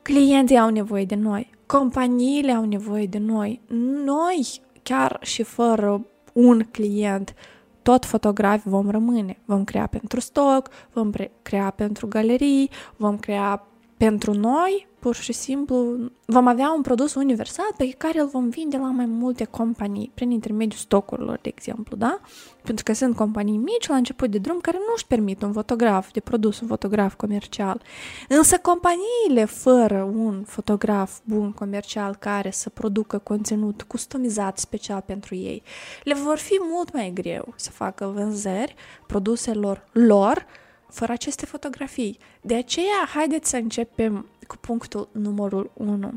clienții 0.01 0.57
au 0.57 0.69
nevoie 0.69 1.05
de 1.05 1.15
noi, 1.15 1.49
companiile 1.65 2.51
au 2.51 2.65
nevoie 2.65 3.05
de 3.05 3.17
noi, 3.17 3.61
noi, 4.05 4.61
chiar 4.81 5.19
și 5.21 5.43
fără 5.43 6.05
un 6.33 6.65
client, 6.71 7.33
tot 7.81 8.05
fotografi 8.05 8.69
vom 8.69 8.89
rămâne. 8.89 9.37
Vom 9.45 9.63
crea 9.63 9.87
pentru 9.87 10.19
stock, 10.19 10.69
vom 10.93 11.11
crea 11.41 11.69
pentru 11.69 12.07
galerii, 12.07 12.69
vom 12.95 13.17
crea 13.17 13.67
pentru 13.97 14.33
noi, 14.33 14.87
pur 15.03 15.15
și 15.15 15.33
simplu, 15.33 15.97
vom 16.25 16.47
avea 16.47 16.71
un 16.71 16.81
produs 16.81 17.13
universal 17.13 17.65
pe 17.77 17.89
care 17.97 18.19
îl 18.19 18.27
vom 18.27 18.49
vinde 18.49 18.77
la 18.77 18.91
mai 18.91 19.05
multe 19.05 19.43
companii, 19.43 20.11
prin 20.13 20.31
intermediul 20.31 20.79
stocurilor, 20.79 21.39
de 21.41 21.51
exemplu, 21.55 21.97
da? 21.97 22.19
Pentru 22.61 22.83
că 22.83 22.93
sunt 22.93 23.15
companii 23.15 23.57
mici 23.57 23.87
la 23.87 23.95
început 23.95 24.29
de 24.29 24.37
drum 24.37 24.59
care 24.59 24.77
nu 24.77 24.93
își 24.95 25.07
permit 25.07 25.41
un 25.41 25.53
fotograf 25.53 26.11
de 26.11 26.19
produs, 26.19 26.59
un 26.59 26.67
fotograf 26.67 27.15
comercial. 27.15 27.81
Însă 28.27 28.57
companiile 28.57 29.45
fără 29.45 30.03
un 30.03 30.43
fotograf 30.43 31.19
bun 31.23 31.51
comercial 31.51 32.15
care 32.15 32.51
să 32.51 32.69
producă 32.69 33.17
conținut 33.17 33.81
customizat 33.81 34.57
special 34.57 35.03
pentru 35.05 35.35
ei, 35.35 35.63
le 36.03 36.13
vor 36.13 36.37
fi 36.37 36.59
mult 36.61 36.93
mai 36.93 37.11
greu 37.13 37.53
să 37.55 37.71
facă 37.71 38.11
vânzări 38.15 38.75
produselor 39.07 39.87
lor 39.91 40.45
fără 40.89 41.11
aceste 41.11 41.45
fotografii. 41.45 42.17
De 42.41 42.55
aceea, 42.55 43.09
haideți 43.13 43.49
să 43.49 43.55
începem 43.55 44.25
cu 44.43 44.55
punctul 44.57 45.09
numărul 45.11 45.71
1. 45.73 46.13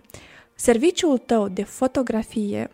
Serviciul 0.55 1.19
tău 1.19 1.49
de 1.49 1.63
fotografie, 1.63 2.71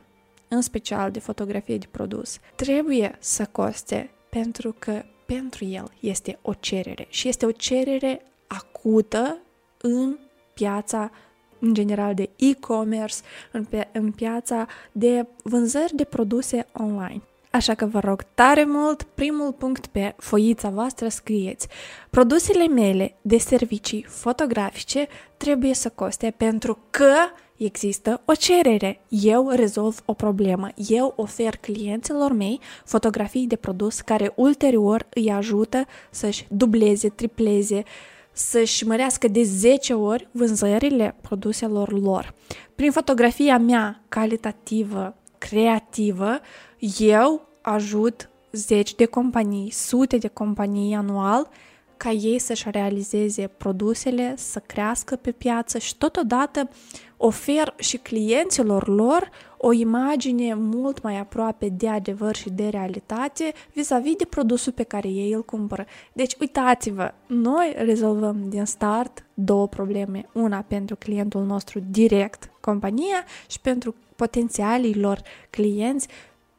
în 0.49 0.61
special 0.61 1.11
de 1.11 1.19
fotografie 1.19 1.79
de 1.79 1.87
produs, 1.91 2.39
trebuie 2.55 3.17
să 3.19 3.49
coste 3.53 4.11
pentru 4.31 4.75
că 4.79 5.03
pentru 5.27 5.65
el 5.65 5.93
este 6.01 6.39
o 6.43 6.55
cerere 6.55 7.07
și 7.09 7.29
este 7.29 7.47
o 7.47 7.51
cerere 7.51 8.23
acută 8.47 9.39
în 9.79 10.19
piața 10.55 11.11
în 11.59 11.75
general 11.75 12.15
de 12.15 12.31
e-commerce, 12.37 13.17
în, 13.53 13.65
pe, 13.65 13.89
în 13.93 14.13
piața 14.13 14.67
de 14.93 15.27
vânzări 15.43 15.95
de 15.95 16.05
produse 16.05 16.67
online. 16.73 17.23
Așa 17.53 17.75
că 17.75 17.87
vă 17.87 17.99
rog 17.99 18.23
tare 18.35 18.65
mult, 18.65 19.03
primul 19.03 19.53
punct 19.53 19.87
pe 19.87 20.15
foița 20.17 20.69
voastră 20.69 21.09
scrieți. 21.09 21.69
Produsele 22.11 22.67
mele 22.67 23.17
de 23.23 23.39
servicii 23.39 24.05
fotografice 24.09 25.07
trebuie 25.37 25.75
să 25.75 25.89
coste 25.89 26.35
pentru 26.37 26.79
că 26.91 27.15
există 27.57 28.21
o 28.25 28.35
cerere. 28.35 29.01
Eu 29.09 29.49
rezolv 29.51 30.03
o 30.05 30.13
problemă. 30.13 30.69
Eu 30.89 31.13
ofer 31.17 31.57
clienților 31.57 32.33
mei 32.33 32.61
fotografii 32.85 33.47
de 33.47 33.57
produs 33.57 34.01
care 34.01 34.33
ulterior 34.37 35.07
îi 35.15 35.31
ajută 35.31 35.85
să-și 36.11 36.47
dubleze, 36.51 37.09
tripleze, 37.09 37.83
să-și 38.33 38.87
mărească 38.87 39.29
de 39.29 39.43
10 39.43 39.93
ori 39.93 40.29
vânzările 40.31 41.15
produselor 41.21 42.01
lor. 42.01 42.35
Prin 42.75 42.91
fotografia 42.91 43.59
mea 43.59 44.03
calitativă, 44.09 45.17
creativă, 45.49 46.41
eu 46.99 47.49
ajut 47.61 48.29
zeci 48.53 48.95
de 48.95 49.05
companii, 49.05 49.71
sute 49.71 50.17
de 50.17 50.29
companii 50.29 50.95
anual 50.95 51.49
ca 51.97 52.11
ei 52.11 52.39
să-și 52.39 52.71
realizeze 52.71 53.47
produsele, 53.47 54.35
să 54.37 54.59
crească 54.59 55.17
pe 55.17 55.31
piață 55.31 55.79
și 55.79 55.97
totodată 55.97 56.69
ofer 57.17 57.75
și 57.79 57.97
clienților 57.97 58.89
lor 58.89 59.31
o 59.57 59.73
imagine 59.73 60.55
mult 60.55 61.03
mai 61.03 61.19
aproape 61.19 61.69
de 61.69 61.89
adevăr 61.89 62.37
și 62.37 62.51
de 62.51 62.69
realitate 62.69 63.53
vis-a-vis 63.73 64.17
de 64.17 64.25
produsul 64.25 64.73
pe 64.73 64.83
care 64.83 65.09
ei 65.09 65.33
îl 65.33 65.45
cumpără. 65.45 65.87
Deci 66.13 66.37
uitați-vă, 66.41 67.15
noi 67.27 67.75
rezolvăm 67.77 68.49
din 68.49 68.65
start 68.65 69.25
două 69.35 69.69
probleme. 69.69 70.29
Una 70.33 70.65
pentru 70.69 70.97
clientul 70.97 71.45
nostru 71.45 71.81
direct, 71.91 72.51
compania, 72.61 73.25
și 73.49 73.61
pentru 73.61 73.95
potențialii 74.25 74.95
lor 74.95 75.23
clienți 75.51 76.09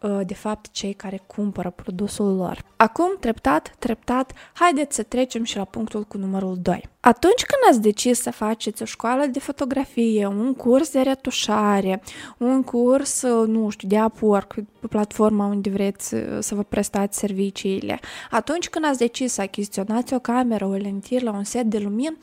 Uh, 0.03 0.20
de 0.25 0.34
fapt 0.34 0.72
cei 0.72 0.93
care 0.93 1.22
cumpără 1.27 1.70
produsul 1.70 2.36
lor. 2.36 2.65
Acum, 2.75 3.17
treptat, 3.20 3.75
treptat, 3.79 4.32
haideți 4.53 4.96
să 4.96 5.03
trecem 5.03 5.43
și 5.43 5.58
la 5.58 5.65
punctul 5.65 6.03
cu 6.03 6.17
numărul 6.17 6.58
2. 6.62 6.89
Atunci 7.00 7.46
când 7.46 7.62
ați 7.70 7.82
decis 7.82 8.22
să 8.22 8.32
faceți 8.32 8.82
o 8.82 8.86
școală 8.86 9.25
de 9.25 9.39
fotografie, 9.39 10.25
un 10.25 10.53
curs 10.53 10.91
de 10.91 11.01
retușare, 11.01 12.01
un 12.38 12.63
curs, 12.63 13.22
uh, 13.22 13.48
nu 13.48 13.70
știu, 13.70 13.88
de 13.88 14.01
Upwork, 14.01 14.55
platforma 14.89 15.46
unde 15.46 15.70
vreți 15.70 16.13
uh, 16.13 16.22
să 16.39 16.55
vă 16.55 16.63
prestați 16.63 17.20
serviciile, 17.20 18.00
atunci 18.32 18.70
când 18.70 18.86
ați 18.86 18.98
decis 18.98 19.34
să 19.34 19.41
achiziționați 19.41 20.13
o 20.13 20.20
cameră, 20.20 20.65
o 20.65 20.74
lentilă, 20.74 21.32
un 21.32 21.43
set 21.43 21.65
de 21.65 21.77
lumină, 21.77 22.17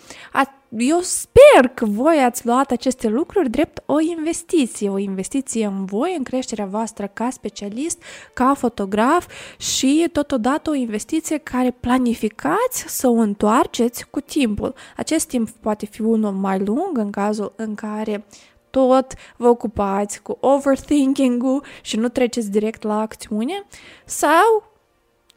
eu 0.77 1.01
sper 1.01 1.69
că 1.75 1.85
voi 1.85 2.17
ați 2.25 2.47
luat 2.47 2.71
aceste 2.71 3.09
lucruri 3.09 3.51
drept 3.51 3.83
o 3.87 4.01
investiție, 4.01 4.89
o 4.89 4.99
investiție 4.99 5.67
în 5.67 5.85
voi, 5.85 6.15
în 6.17 6.23
creșterea 6.23 6.67
voastră 6.67 7.11
ca 7.13 7.31
specialist, 7.31 8.03
ca 8.35 8.55
fotograf 8.55 9.29
și 9.59 10.09
totodată 10.13 10.71
o 10.71 10.75
investiție 10.75 11.37
care 11.37 11.71
planificați 11.71 12.85
să 12.87 13.09
o 13.09 13.13
întoarceți 13.13 14.11
cu 14.11 14.21
timpul. 14.21 14.75
Acest 14.97 15.29
timp 15.29 15.49
poate 15.49 15.87
fi 15.87 16.01
unul 16.01 16.33
mai 16.33 16.59
lung 16.59 16.99
în 16.99 17.11
cazul 17.11 17.53
în 17.57 17.75
care 17.75 18.25
tot 18.71 19.15
vă 19.37 19.49
ocupați 19.49 20.23
cu 20.23 20.37
overthinking-ul 20.41 21.65
și 21.83 21.97
nu 21.97 22.09
treceți 22.09 22.51
direct 22.51 22.83
la 22.83 23.01
acțiune 23.01 23.67
sau 24.05 24.70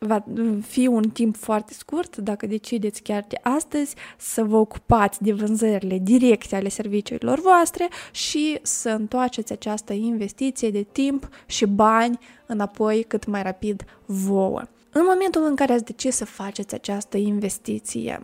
va 0.06 0.24
fi 0.62 0.88
un 0.88 1.10
timp 1.10 1.36
foarte 1.36 1.74
scurt 1.74 2.18
dacă 2.18 2.48
decideți 2.48 3.02
chiar 3.02 3.26
de 3.28 3.40
astăzi 3.42 3.96
să 4.18 4.44
vă 4.44 4.58
ocupați 4.58 5.24
de 5.24 5.34
vânzările 5.34 5.98
directe 6.02 6.56
ale 6.56 6.70
serviciilor 6.70 7.40
voastre 7.40 7.88
și 8.12 8.60
să 8.62 8.90
întoarceți 8.90 9.52
această 9.52 9.94
investiție 9.94 10.70
de 10.70 10.86
timp 10.92 11.30
și 11.46 11.66
bani 11.66 12.20
înapoi 12.46 13.04
cât 13.08 13.26
mai 13.26 13.44
rapid 13.44 13.84
vouă. 14.06 14.62
În 14.92 15.02
momentul 15.08 15.44
în 15.46 15.56
care 15.56 15.74
ați 15.74 15.86
decis 15.86 16.16
să 16.16 16.26
faceți 16.26 16.74
această 16.74 17.18
investiție, 17.18 18.20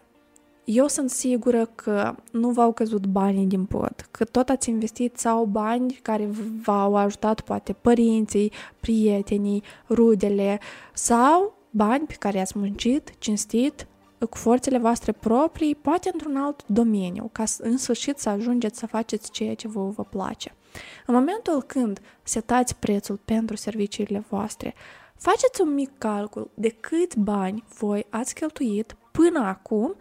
eu 0.64 0.88
sunt 0.88 1.10
sigură 1.10 1.66
că 1.76 2.16
nu 2.32 2.50
v-au 2.50 2.72
căzut 2.72 3.06
banii 3.06 3.46
din 3.46 3.66
pod, 3.66 4.08
că 4.12 4.24
tot 4.24 4.50
ați 4.50 4.70
investit 4.70 5.18
sau 5.18 5.46
bani 5.46 6.00
care 6.02 6.30
v-au 6.64 6.96
ajutat 6.96 7.42
poate 7.42 7.74
părinții, 7.74 8.52
prietenii, 8.80 9.64
rudele 9.90 10.60
sau 10.94 11.59
bani 11.70 12.06
pe 12.08 12.16
care 12.20 12.38
i-ați 12.38 12.58
muncit, 12.58 13.14
cinstit, 13.18 13.88
cu 14.30 14.38
forțele 14.38 14.78
voastre 14.78 15.12
proprii, 15.12 15.76
poate 15.76 16.10
într-un 16.14 16.38
alt 16.38 16.64
domeniu, 16.68 17.30
ca 17.32 17.44
în 17.58 17.78
sfârșit 17.78 18.18
să 18.18 18.30
ajungeți 18.30 18.80
să 18.80 18.88
faceți 18.88 19.32
ceea 19.32 19.56
ce 19.56 19.68
vă, 19.68 19.90
vă 19.90 20.04
place. 20.04 20.56
În 21.06 21.14
momentul 21.14 21.62
când 21.62 22.00
setați 22.24 22.76
prețul 22.76 23.20
pentru 23.26 23.56
serviciile 23.56 24.26
voastre, 24.30 24.74
faceți 25.16 25.62
un 25.62 25.74
mic 25.74 25.92
calcul 25.98 26.50
de 26.54 26.70
cât 26.70 27.16
bani 27.16 27.64
voi 27.78 28.06
ați 28.10 28.34
cheltuit 28.34 28.96
până 29.12 29.40
acum 29.40 29.96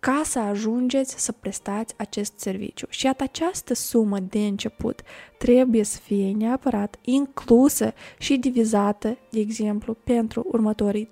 ca 0.00 0.22
să 0.24 0.38
ajungeți 0.38 1.24
să 1.24 1.32
prestați 1.32 1.94
acest 1.96 2.32
serviciu. 2.38 2.86
Și 2.90 3.06
iată 3.06 3.22
această 3.22 3.74
sumă 3.74 4.18
de 4.18 4.38
început 4.38 5.02
trebuie 5.38 5.82
să 5.82 5.98
fie 5.98 6.32
neapărat 6.32 6.96
inclusă 7.02 7.92
și 8.18 8.36
divizată, 8.36 9.18
de 9.30 9.40
exemplu, 9.40 9.94
pentru 10.04 10.44
următorii 10.46 11.10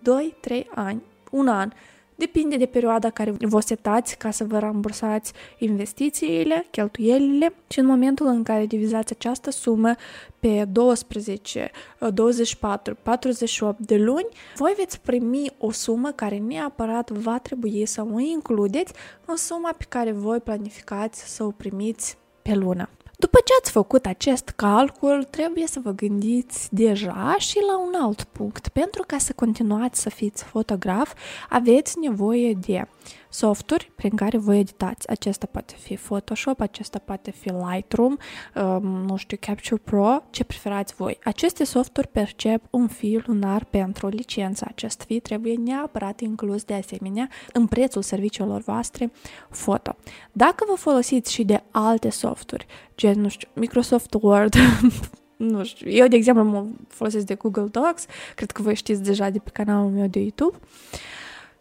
2-3 0.48 0.64
ani, 0.74 1.02
un 1.30 1.48
an, 1.48 1.70
Depinde 2.18 2.56
de 2.56 2.66
perioada 2.66 3.10
care 3.10 3.34
vă 3.38 3.60
setați 3.60 4.16
ca 4.16 4.30
să 4.30 4.44
vă 4.44 4.58
rambursați 4.58 5.32
investițiile, 5.58 6.66
cheltuielile 6.70 7.54
și 7.68 7.78
în 7.78 7.86
momentul 7.86 8.26
în 8.26 8.42
care 8.42 8.66
divizați 8.66 9.12
această 9.12 9.50
sumă 9.50 9.94
pe 10.38 10.64
12, 10.64 11.70
24, 12.14 12.96
48 13.02 13.78
de 13.78 13.96
luni, 13.96 14.28
voi 14.56 14.74
veți 14.76 15.00
primi 15.00 15.50
o 15.58 15.70
sumă 15.70 16.10
care 16.10 16.38
neapărat 16.38 17.10
va 17.10 17.38
trebui 17.38 17.86
să 17.86 18.06
o 18.12 18.18
includeți 18.18 18.92
în 19.24 19.36
suma 19.36 19.74
pe 19.78 19.84
care 19.88 20.12
voi 20.12 20.40
planificați 20.40 21.34
să 21.34 21.44
o 21.44 21.50
primiți 21.50 22.18
pe 22.42 22.54
lună. 22.54 22.88
După 23.18 23.38
ce 23.44 23.52
ați 23.60 23.70
făcut 23.70 24.06
acest 24.06 24.48
calcul, 24.48 25.24
trebuie 25.24 25.66
să 25.66 25.80
vă 25.82 25.90
gândiți 25.90 26.68
deja 26.74 27.34
și 27.38 27.58
la 27.66 27.78
un 27.78 27.94
alt 28.02 28.22
punct. 28.22 28.68
Pentru 28.68 29.04
ca 29.06 29.18
să 29.18 29.32
continuați 29.32 30.00
să 30.00 30.10
fiți 30.10 30.44
fotograf, 30.44 31.14
aveți 31.48 31.98
nevoie 31.98 32.52
de 32.66 32.88
softuri 33.36 33.92
prin 33.94 34.10
care 34.10 34.38
voi 34.38 34.58
editați. 34.58 35.08
Acesta 35.08 35.46
poate 35.50 35.74
fi 35.78 35.94
Photoshop, 35.94 36.60
acesta 36.60 36.98
poate 36.98 37.30
fi 37.30 37.48
Lightroom, 37.48 38.16
um, 38.54 38.86
nu 38.86 39.16
știu, 39.16 39.36
Capture 39.40 39.80
Pro, 39.84 40.22
ce 40.30 40.44
preferați 40.44 40.94
voi. 40.94 41.18
Aceste 41.24 41.64
softuri 41.64 42.08
percep 42.08 42.62
un 42.70 42.86
fi 42.86 43.20
lunar 43.26 43.64
pentru 43.64 44.08
licență. 44.08 44.64
Acest 44.68 45.04
fi 45.06 45.20
trebuie 45.20 45.54
neapărat 45.54 46.20
inclus 46.20 46.64
de 46.64 46.74
asemenea 46.74 47.28
în 47.52 47.66
prețul 47.66 48.02
serviciilor 48.02 48.60
voastre 48.60 49.12
foto. 49.50 49.96
Dacă 50.32 50.64
vă 50.68 50.74
folosiți 50.74 51.32
și 51.32 51.44
de 51.44 51.62
alte 51.70 52.10
softuri, 52.10 52.66
gen, 52.96 53.20
nu 53.20 53.28
știu, 53.28 53.48
Microsoft 53.52 54.14
Word, 54.20 54.54
nu 55.36 55.64
știu, 55.64 55.90
eu 55.90 56.06
de 56.06 56.16
exemplu 56.16 56.44
mă 56.44 56.66
folosesc 56.88 57.26
de 57.26 57.34
Google 57.34 57.68
Docs, 57.70 58.06
cred 58.34 58.50
că 58.50 58.62
voi 58.62 58.74
știți 58.74 59.02
deja 59.02 59.30
de 59.30 59.38
pe 59.38 59.50
canalul 59.52 59.90
meu 59.90 60.06
de 60.06 60.18
YouTube, 60.18 60.56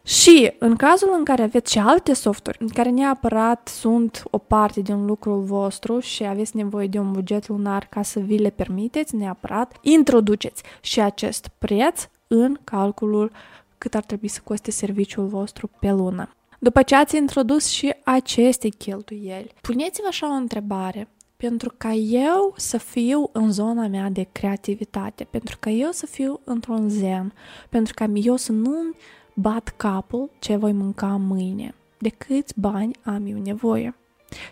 și 0.06 0.52
în 0.58 0.76
cazul 0.76 1.14
în 1.16 1.24
care 1.24 1.42
aveți 1.42 1.72
și 1.72 1.78
alte 1.78 2.12
softuri, 2.12 2.58
în 2.60 2.68
care 2.68 2.90
neapărat 2.90 3.68
sunt 3.68 4.22
o 4.30 4.38
parte 4.38 4.80
din 4.80 5.04
lucrul 5.04 5.40
vostru 5.40 5.98
și 5.98 6.24
aveți 6.24 6.56
nevoie 6.56 6.86
de 6.86 6.98
un 6.98 7.12
buget 7.12 7.48
lunar 7.48 7.86
ca 7.90 8.02
să 8.02 8.20
vi 8.20 8.38
le 8.38 8.50
permiteți, 8.50 9.14
neapărat 9.14 9.76
introduceți 9.80 10.62
și 10.80 11.00
acest 11.00 11.48
preț 11.58 12.08
în 12.26 12.58
calculul 12.64 13.32
cât 13.78 13.94
ar 13.94 14.04
trebui 14.04 14.28
să 14.28 14.40
coste 14.44 14.70
serviciul 14.70 15.26
vostru 15.26 15.70
pe 15.80 15.90
lună. 15.90 16.30
După 16.58 16.82
ce 16.82 16.94
ați 16.94 17.16
introdus 17.16 17.68
și 17.68 17.94
aceste 18.04 18.68
cheltuieli, 18.68 19.52
puneți-vă 19.60 20.06
așa 20.06 20.30
o 20.30 20.34
întrebare. 20.34 21.08
Pentru 21.36 21.74
ca 21.76 21.92
eu 21.92 22.54
să 22.56 22.78
fiu 22.78 23.28
în 23.32 23.52
zona 23.52 23.86
mea 23.86 24.08
de 24.08 24.28
creativitate, 24.32 25.24
pentru 25.30 25.56
ca 25.60 25.70
eu 25.70 25.90
să 25.90 26.06
fiu 26.06 26.40
într-un 26.44 26.88
zen, 26.88 27.32
pentru 27.68 27.94
ca 27.94 28.04
eu 28.14 28.36
să 28.36 28.52
nu 28.52 28.94
bat 29.38 29.74
capul 29.76 30.30
ce 30.38 30.56
voi 30.56 30.72
mânca 30.72 31.06
mâine, 31.06 31.74
de 31.98 32.08
câți 32.08 32.60
bani 32.60 32.96
am 33.04 33.26
eu 33.26 33.38
nevoie. 33.38 33.94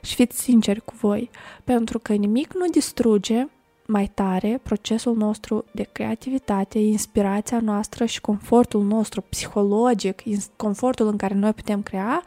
Și 0.03 0.15
fiți 0.15 0.41
sinceri 0.41 0.85
cu 0.85 0.95
voi, 1.01 1.31
pentru 1.65 1.99
că 1.99 2.13
nimic 2.13 2.55
nu 2.55 2.67
distruge 2.67 3.47
mai 3.87 4.11
tare 4.15 4.61
procesul 4.63 5.17
nostru 5.17 5.65
de 5.73 5.83
creativitate, 5.93 6.79
inspirația 6.79 7.61
noastră 7.61 8.05
și 8.05 8.21
confortul 8.21 8.83
nostru 8.83 9.21
psihologic, 9.29 10.23
confortul 10.57 11.07
în 11.07 11.17
care 11.17 11.35
noi 11.35 11.53
putem 11.53 11.83
crea, 11.83 12.23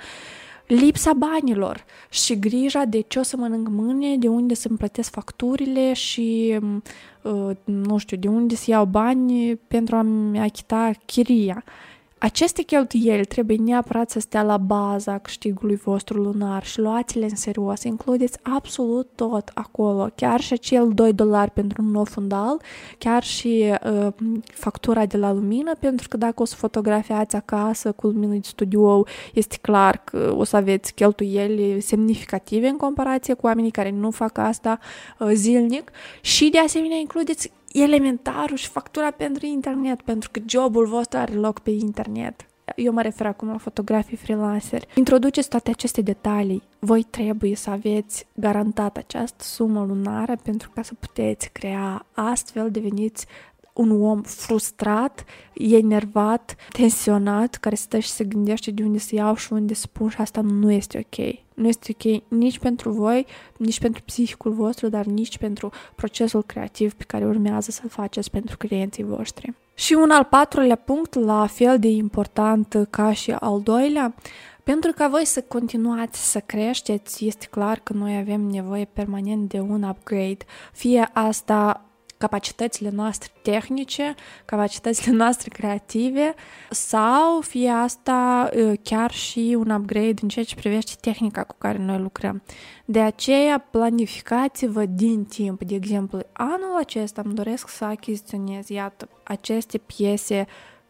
lipsa 0.68 1.14
banilor 1.14 1.86
și 2.10 2.40
grija 2.40 2.86
de 2.86 3.00
ce 3.00 3.20
o 3.20 3.24
să 3.24 3.38
mănânc 3.38 3.68
mâine, 3.68 4.18
de 4.18 4.28
unde 4.28 4.54
să-mi 4.54 4.78
plătesc 4.78 5.12
facturile 5.12 5.94
și, 5.94 6.60
uh, 7.22 7.50
nu 7.64 7.98
știu, 7.98 8.18
de 8.18 8.28
unde 8.28 8.56
să 8.56 8.72
iau 8.72 8.86
bani 8.86 9.56
pentru 9.56 9.96
a-mi 9.96 10.40
achita 10.40 10.92
chiria. 11.06 11.64
Aceste 12.20 12.62
cheltuieli 12.62 13.26
trebuie 13.26 13.58
neapărat 13.58 14.10
să 14.10 14.20
stea 14.20 14.44
la 14.44 14.58
baza 14.58 15.18
câștigului 15.18 15.76
vostru 15.76 16.22
lunar 16.22 16.66
și 16.66 16.80
luați-le 16.80 17.26
în 17.26 17.36
serios. 17.36 17.84
Includeți 17.84 18.38
absolut 18.42 19.10
tot 19.16 19.52
acolo, 19.54 20.10
chiar 20.16 20.40
și 20.40 20.54
acel 20.54 20.92
2 20.94 21.14
dolari 21.14 21.52
pentru 21.52 21.82
un 21.82 21.92
nou 21.92 22.04
fundal, 22.04 22.62
chiar 22.98 23.24
și 23.24 23.74
uh, 23.84 24.08
factura 24.54 25.06
de 25.06 25.18
la 25.18 25.34
lumină, 25.34 25.76
pentru 25.80 26.08
că 26.08 26.18
dacă 26.18 26.42
o 26.42 26.46
să 26.46 26.56
fotografiați 26.56 27.36
acasă 27.36 27.92
cu 27.92 28.08
lumină 28.08 28.34
de 28.34 28.40
studio, 28.44 29.06
este 29.34 29.58
clar 29.62 30.02
că 30.04 30.34
o 30.38 30.44
să 30.44 30.56
aveți 30.56 30.94
cheltuieli 30.94 31.82
semnificative 31.82 32.68
în 32.68 32.78
comparație 32.78 33.34
cu 33.34 33.46
oamenii 33.46 33.72
care 33.72 33.92
nu 33.92 34.12
fac 34.12 34.38
asta 34.38 34.80
uh, 35.20 35.30
zilnic 35.34 35.92
și 36.22 36.50
de 36.50 36.60
asemenea 36.60 36.98
includeți 36.98 37.52
elementarul 37.84 38.58
și 38.58 38.68
factura 38.68 39.12
pentru 39.12 39.46
internet, 39.46 40.02
pentru 40.02 40.30
că 40.32 40.40
jobul 40.46 40.86
vostru 40.86 41.18
are 41.18 41.34
loc 41.34 41.60
pe 41.60 41.70
internet. 41.70 42.46
Eu 42.76 42.94
mă 42.94 43.02
refer 43.02 43.26
acum 43.26 43.48
la 43.48 43.58
fotografii 43.58 44.18
freelancer. 44.18 44.84
Introduceți 44.96 45.50
toate 45.50 45.70
aceste 45.70 46.02
detalii. 46.02 46.64
Voi 46.80 47.04
trebuie 47.04 47.56
să 47.56 47.70
aveți 47.70 48.28
garantat 48.34 48.98
această 48.98 49.44
sumă 49.44 49.86
lunară 49.88 50.36
pentru 50.44 50.70
ca 50.74 50.82
să 50.82 50.94
puteți 51.00 51.50
crea 51.52 52.06
astfel 52.14 52.72
deveniți 52.72 53.26
un 53.74 54.02
om 54.02 54.22
frustrat, 54.22 55.26
enervat, 55.54 56.56
tensionat, 56.72 57.56
care 57.56 57.76
stă 57.76 58.00
și 58.00 58.10
se 58.10 58.24
gândește 58.24 58.72
de 58.72 58.84
unde 58.84 58.98
să 58.98 59.16
iau 59.16 59.36
și 59.36 59.54
unde 59.54 59.74
să 59.74 59.88
pun 59.92 60.10
și 60.10 60.22
asta 60.22 60.42
nu 60.42 60.72
este 60.72 60.98
ok. 60.98 61.47
Nu 61.58 61.68
este 61.68 61.96
ok 62.00 62.22
nici 62.28 62.60
pentru 62.60 62.92
voi, 62.92 63.26
nici 63.58 63.80
pentru 63.80 64.02
psihicul 64.06 64.52
vostru, 64.52 64.90
dar 64.90 65.06
nici 65.06 65.38
pentru 65.38 65.72
procesul 65.96 66.44
creativ 66.44 66.94
pe 66.94 67.04
care 67.04 67.26
urmează 67.26 67.72
să-l 67.72 67.90
faceți 67.90 68.32
pentru 68.32 68.58
clienții 68.58 69.04
voștri. 69.04 69.54
Și 69.74 69.94
un 69.94 70.10
al 70.10 70.24
patrulea 70.24 70.76
punct, 70.76 71.14
la 71.14 71.46
fel 71.46 71.80
de 71.80 71.88
important 71.88 72.88
ca 72.90 73.14
și 73.14 73.32
al 73.32 73.62
doilea, 73.62 74.14
pentru 74.64 74.92
ca 74.92 75.08
voi 75.08 75.26
să 75.26 75.42
continuați 75.42 76.32
să 76.32 76.40
creșteți, 76.40 77.26
este 77.26 77.48
clar 77.50 77.80
că 77.80 77.94
noi 77.94 78.18
avem 78.18 78.42
nevoie 78.42 78.86
permanent 78.94 79.50
de 79.50 79.60
un 79.60 79.84
upgrade, 79.84 80.46
fie 80.74 81.10
asta 81.14 81.87
capacitățile 82.18 82.90
noastre 82.90 83.32
tehnice, 83.42 84.16
capacitățile 84.46 85.16
noastre 85.16 85.50
creative 85.50 86.34
sau 86.70 87.42
fie 87.42 87.70
asta 87.70 88.50
chiar 88.84 89.12
și 89.12 89.56
un 89.60 89.70
upgrade 89.70 90.22
în 90.22 90.28
ceea 90.28 90.46
ce 90.46 90.56
privește 90.56 90.94
tehnica 91.02 91.44
cu 91.44 91.56
care 91.58 91.78
noi 91.78 92.00
lucrăm. 92.00 92.42
De 92.86 93.00
aceea 93.02 93.58
planificați-vă 93.58 94.86
din 94.86 95.26
timp. 95.26 95.64
De 95.64 95.76
exemplu, 95.76 96.20
anul 96.34 96.78
acesta 96.80 97.22
îmi 97.26 97.34
doresc 97.34 97.70
să 97.70 97.86
achiziționez, 97.86 98.70
iată, 98.70 99.10
aceste 99.24 99.78
piese 99.78 100.48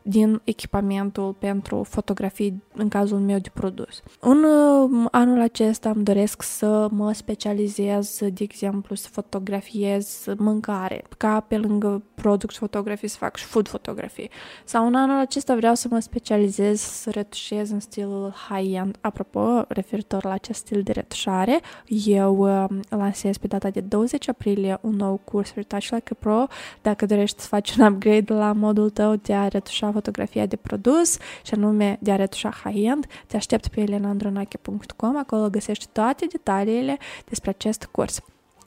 din 0.09 0.41
echipamentul 0.43 1.33
pentru 1.39 1.83
fotografii 1.83 2.63
în 2.73 2.87
cazul 2.87 3.19
meu 3.19 3.37
de 3.37 3.49
produs. 3.53 4.01
În 4.19 4.43
uh, 4.43 5.07
anul 5.11 5.41
acesta 5.41 5.89
îmi 5.89 6.03
doresc 6.03 6.41
să 6.41 6.87
mă 6.91 7.11
specializez, 7.11 8.19
de 8.19 8.43
exemplu, 8.43 8.95
să 8.95 9.07
fotografiez 9.11 10.25
mâncare, 10.37 11.03
ca 11.17 11.39
pe 11.39 11.57
lângă 11.57 12.03
product 12.15 12.55
fotografii 12.55 13.07
să 13.07 13.17
fac 13.17 13.35
și 13.35 13.45
food 13.45 13.67
fotografii. 13.67 14.29
Sau 14.65 14.87
în 14.87 14.95
anul 14.95 15.19
acesta 15.19 15.55
vreau 15.55 15.75
să 15.75 15.87
mă 15.91 15.99
specializez 15.99 16.81
să 16.81 17.09
retușez 17.09 17.69
în 17.69 17.79
stilul 17.79 18.33
high-end. 18.49 18.97
Apropo, 19.01 19.65
referitor 19.67 20.23
la 20.23 20.31
acest 20.31 20.59
stil 20.59 20.81
de 20.81 20.91
retușare, 20.91 21.59
eu 22.05 22.37
uh, 22.37 22.65
lansez 22.89 23.37
pe 23.37 23.47
data 23.47 23.69
de 23.69 23.79
20 23.79 24.29
aprilie 24.29 24.77
un 24.81 24.95
nou 24.95 25.21
curs 25.23 25.53
Retouch 25.53 25.87
Like 25.89 26.09
a 26.11 26.15
Pro. 26.19 26.45
Dacă 26.81 27.05
dorești 27.05 27.41
să 27.41 27.47
faci 27.47 27.75
un 27.75 27.85
upgrade 27.85 28.33
la 28.33 28.51
modul 28.51 28.89
tău 28.89 29.15
de 29.15 29.33
a 29.33 29.47
retușa 29.47 29.89
fotografia 29.97 30.45
de 30.45 30.55
produs 30.55 31.17
și 31.43 31.53
anume 31.53 31.97
de 32.01 32.11
a 32.11 32.15
retușa 32.15 32.49
high-end, 32.63 33.05
te 33.27 33.35
aștept 33.35 33.67
pe 33.67 33.81
elenandronache.com, 33.81 35.17
acolo 35.17 35.49
găsești 35.49 35.87
toate 35.91 36.25
detaliile 36.25 36.97
despre 37.25 37.49
acest 37.49 37.87
curs. 37.91 38.21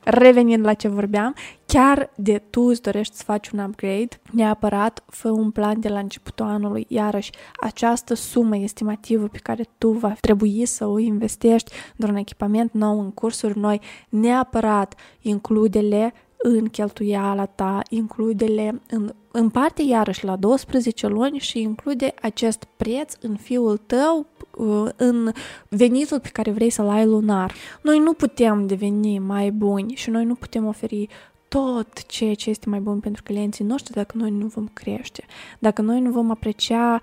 Revenind 0.05 0.65
la 0.65 0.75
ce 0.75 0.89
vorbeam, 0.89 1.35
chiar 1.67 2.11
de 2.15 2.43
tu 2.51 2.61
îți 2.61 2.83
dorești 2.83 3.17
să 3.17 3.23
faci 3.23 3.49
un 3.49 3.59
upgrade, 3.59 4.21
neapărat 4.31 5.05
fă 5.07 5.29
un 5.29 5.51
plan 5.51 5.81
de 5.81 5.89
la 5.89 5.99
începutul 5.99 6.47
anului. 6.47 6.87
Iarăși, 6.89 7.31
această 7.61 8.15
sumă 8.15 8.57
estimativă 8.57 9.27
pe 9.27 9.39
care 9.39 9.65
tu 9.79 9.91
va 9.91 10.13
trebui 10.21 10.67
să 10.67 10.87
o 10.87 10.99
investești 10.99 11.73
într-un 11.97 12.17
echipament 12.17 12.73
nou, 12.73 13.01
în 13.01 13.11
cursuri 13.11 13.59
noi, 13.59 13.81
neapărat 14.09 14.95
include-le 15.21 16.13
în 16.43 16.69
cheltuiala 16.69 17.47
ta, 17.47 17.83
include-le 17.89 18.81
în, 18.91 19.13
în 19.31 19.49
parte 19.49 19.83
iarăși 19.83 20.25
la 20.25 20.37
12 20.37 21.07
luni 21.07 21.39
și 21.39 21.61
include 21.61 22.15
acest 22.23 22.65
preț 22.77 23.15
în 23.21 23.37
fiul 23.37 23.77
tău, 23.77 24.27
uh, 24.57 24.89
în 24.97 25.33
venitul 25.69 26.21
pe 26.21 26.29
care 26.29 26.51
vrei 26.51 26.71
să-l 26.71 26.89
ai 26.89 27.07
lunar. 27.07 27.55
Noi 27.83 27.99
nu 27.99 28.13
putem 28.13 28.67
deveni 28.67 29.19
mai 29.19 29.51
buni 29.51 29.95
și 29.95 30.11
noi 30.11 30.25
nu 30.25 30.35
putem 30.35 30.67
oferi 30.67 31.09
tot 31.49 32.07
ceea 32.07 32.35
ce 32.35 32.51
este 32.51 32.69
mai 32.69 32.79
bun 32.81 33.01
pentru 33.01 33.23
clienții 33.23 33.65
noștri 33.65 33.95
dacă 33.95 34.17
noi 34.17 34.31
nu 34.31 34.47
vom 34.47 34.69
crește, 34.73 35.25
dacă 35.59 35.83
noi 35.83 36.01
nu 36.01 36.11
vom 36.11 36.31
aprecia 36.31 37.01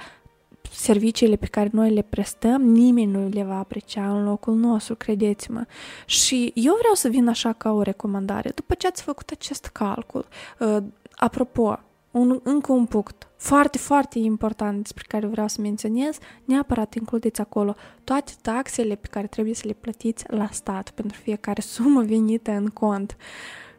serviciile 0.71 1.36
pe 1.36 1.45
care 1.45 1.69
noi 1.71 1.93
le 1.93 2.01
prestăm, 2.01 2.62
nimeni 2.62 3.12
nu 3.12 3.27
le 3.27 3.43
va 3.43 3.58
aprecia 3.58 4.12
în 4.12 4.23
locul 4.23 4.56
nostru, 4.56 4.95
credeți-mă. 4.95 5.65
Și 6.06 6.51
eu 6.56 6.75
vreau 6.80 6.93
să 6.93 7.08
vin 7.08 7.27
așa 7.27 7.53
ca 7.53 7.71
o 7.71 7.82
recomandare. 7.82 8.51
După 8.56 8.73
ce 8.73 8.88
ați 8.88 9.03
făcut 9.03 9.30
acest 9.30 9.65
calcul, 9.65 10.25
uh, 10.60 10.77
apropo, 11.15 11.80
un, 12.12 12.39
încă 12.43 12.71
un 12.71 12.86
punct 12.86 13.27
foarte, 13.38 13.77
foarte 13.77 14.19
important 14.19 14.82
despre 14.82 15.03
care 15.08 15.25
vreau 15.25 15.47
să 15.47 15.62
menționez, 15.62 16.17
neapărat 16.45 16.93
includeți 16.93 17.41
acolo 17.41 17.75
toate 18.03 18.32
taxele 18.41 18.95
pe 18.95 19.08
care 19.08 19.27
trebuie 19.27 19.53
să 19.53 19.63
le 19.65 19.73
plătiți 19.73 20.23
la 20.27 20.47
stat 20.51 20.89
pentru 20.89 21.19
fiecare 21.21 21.62
sumă 21.62 22.01
venită 22.01 22.51
în 22.51 22.67
cont. 22.67 23.17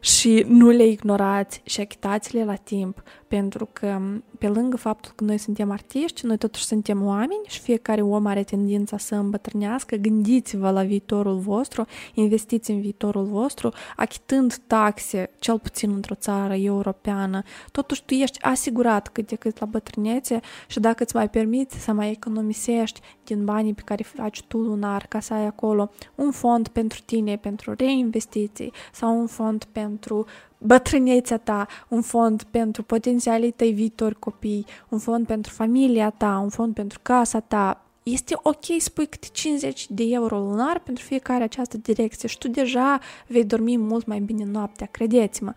Și 0.00 0.44
nu 0.48 0.68
le 0.68 0.86
ignorați 0.86 1.60
și 1.64 1.80
achitați-le 1.80 2.44
la 2.44 2.54
timp, 2.54 3.02
pentru 3.28 3.68
că 3.72 4.00
pe 4.38 4.48
lângă 4.48 4.76
faptul 4.76 5.12
că 5.14 5.24
noi 5.24 5.38
suntem 5.38 5.70
artiști, 5.70 6.26
noi 6.26 6.36
totuși 6.36 6.64
suntem 6.64 7.06
oameni 7.06 7.40
și 7.46 7.60
fiecare 7.60 8.02
om 8.02 8.26
are 8.26 8.42
tendința 8.42 8.98
să 8.98 9.14
îmbătrânească, 9.14 9.96
gândiți-vă 9.96 10.70
la 10.70 10.82
viitorul 10.82 11.38
vostru, 11.38 11.86
investiți 12.14 12.70
în 12.70 12.80
viitorul 12.80 13.24
vostru, 13.24 13.72
achitând 13.96 14.60
taxe, 14.66 15.30
cel 15.38 15.58
puțin 15.58 15.90
într-o 15.90 16.14
țară 16.14 16.54
europeană, 16.54 17.42
totuși 17.72 18.04
tu 18.04 18.14
ești 18.14 18.42
asigurat 18.42 19.08
cât 19.08 19.26
de 19.28 19.34
cât 19.34 19.58
la 19.58 19.66
bătrânețe 19.66 20.40
și 20.66 20.80
dacă 20.80 21.02
îți 21.02 21.16
mai 21.16 21.30
permiți 21.30 21.78
să 21.78 21.92
mai 21.92 22.10
economisești 22.10 23.00
din 23.24 23.44
banii 23.44 23.74
pe 23.74 23.82
care 23.84 24.02
faci 24.02 24.42
tu 24.42 24.58
lunar 24.58 25.06
ca 25.08 25.20
să 25.20 25.34
ai 25.34 25.46
acolo 25.46 25.90
un 26.14 26.30
fond 26.30 26.68
pentru 26.68 26.98
tine, 27.04 27.36
pentru 27.36 27.74
reinvestiții 27.76 28.72
sau 28.92 29.18
un 29.18 29.26
fond 29.26 29.64
pentru 29.64 30.26
bătrânețea 30.58 31.38
ta, 31.38 31.66
un 31.88 32.02
fond 32.02 32.42
pentru 32.42 32.82
potențialii 32.82 33.50
tăi 33.50 33.72
viitori 33.72 34.18
copii, 34.18 34.66
un 34.88 34.98
fond 34.98 35.26
pentru 35.26 35.52
familia 35.52 36.10
ta, 36.10 36.38
un 36.42 36.48
fond 36.48 36.74
pentru 36.74 36.98
casa 37.02 37.40
ta, 37.40 37.82
este 38.02 38.34
ok 38.42 38.64
să 38.78 38.90
pui 38.90 39.06
câte 39.06 39.26
50 39.32 39.86
de 39.90 40.02
euro 40.06 40.38
lunar 40.38 40.78
pentru 40.78 41.04
fiecare 41.04 41.44
această 41.44 41.76
direcție 41.76 42.28
și 42.28 42.38
tu 42.38 42.48
deja 42.48 43.00
vei 43.26 43.44
dormi 43.44 43.76
mult 43.76 44.06
mai 44.06 44.18
bine 44.18 44.44
noaptea, 44.44 44.88
credeți-mă. 44.90 45.54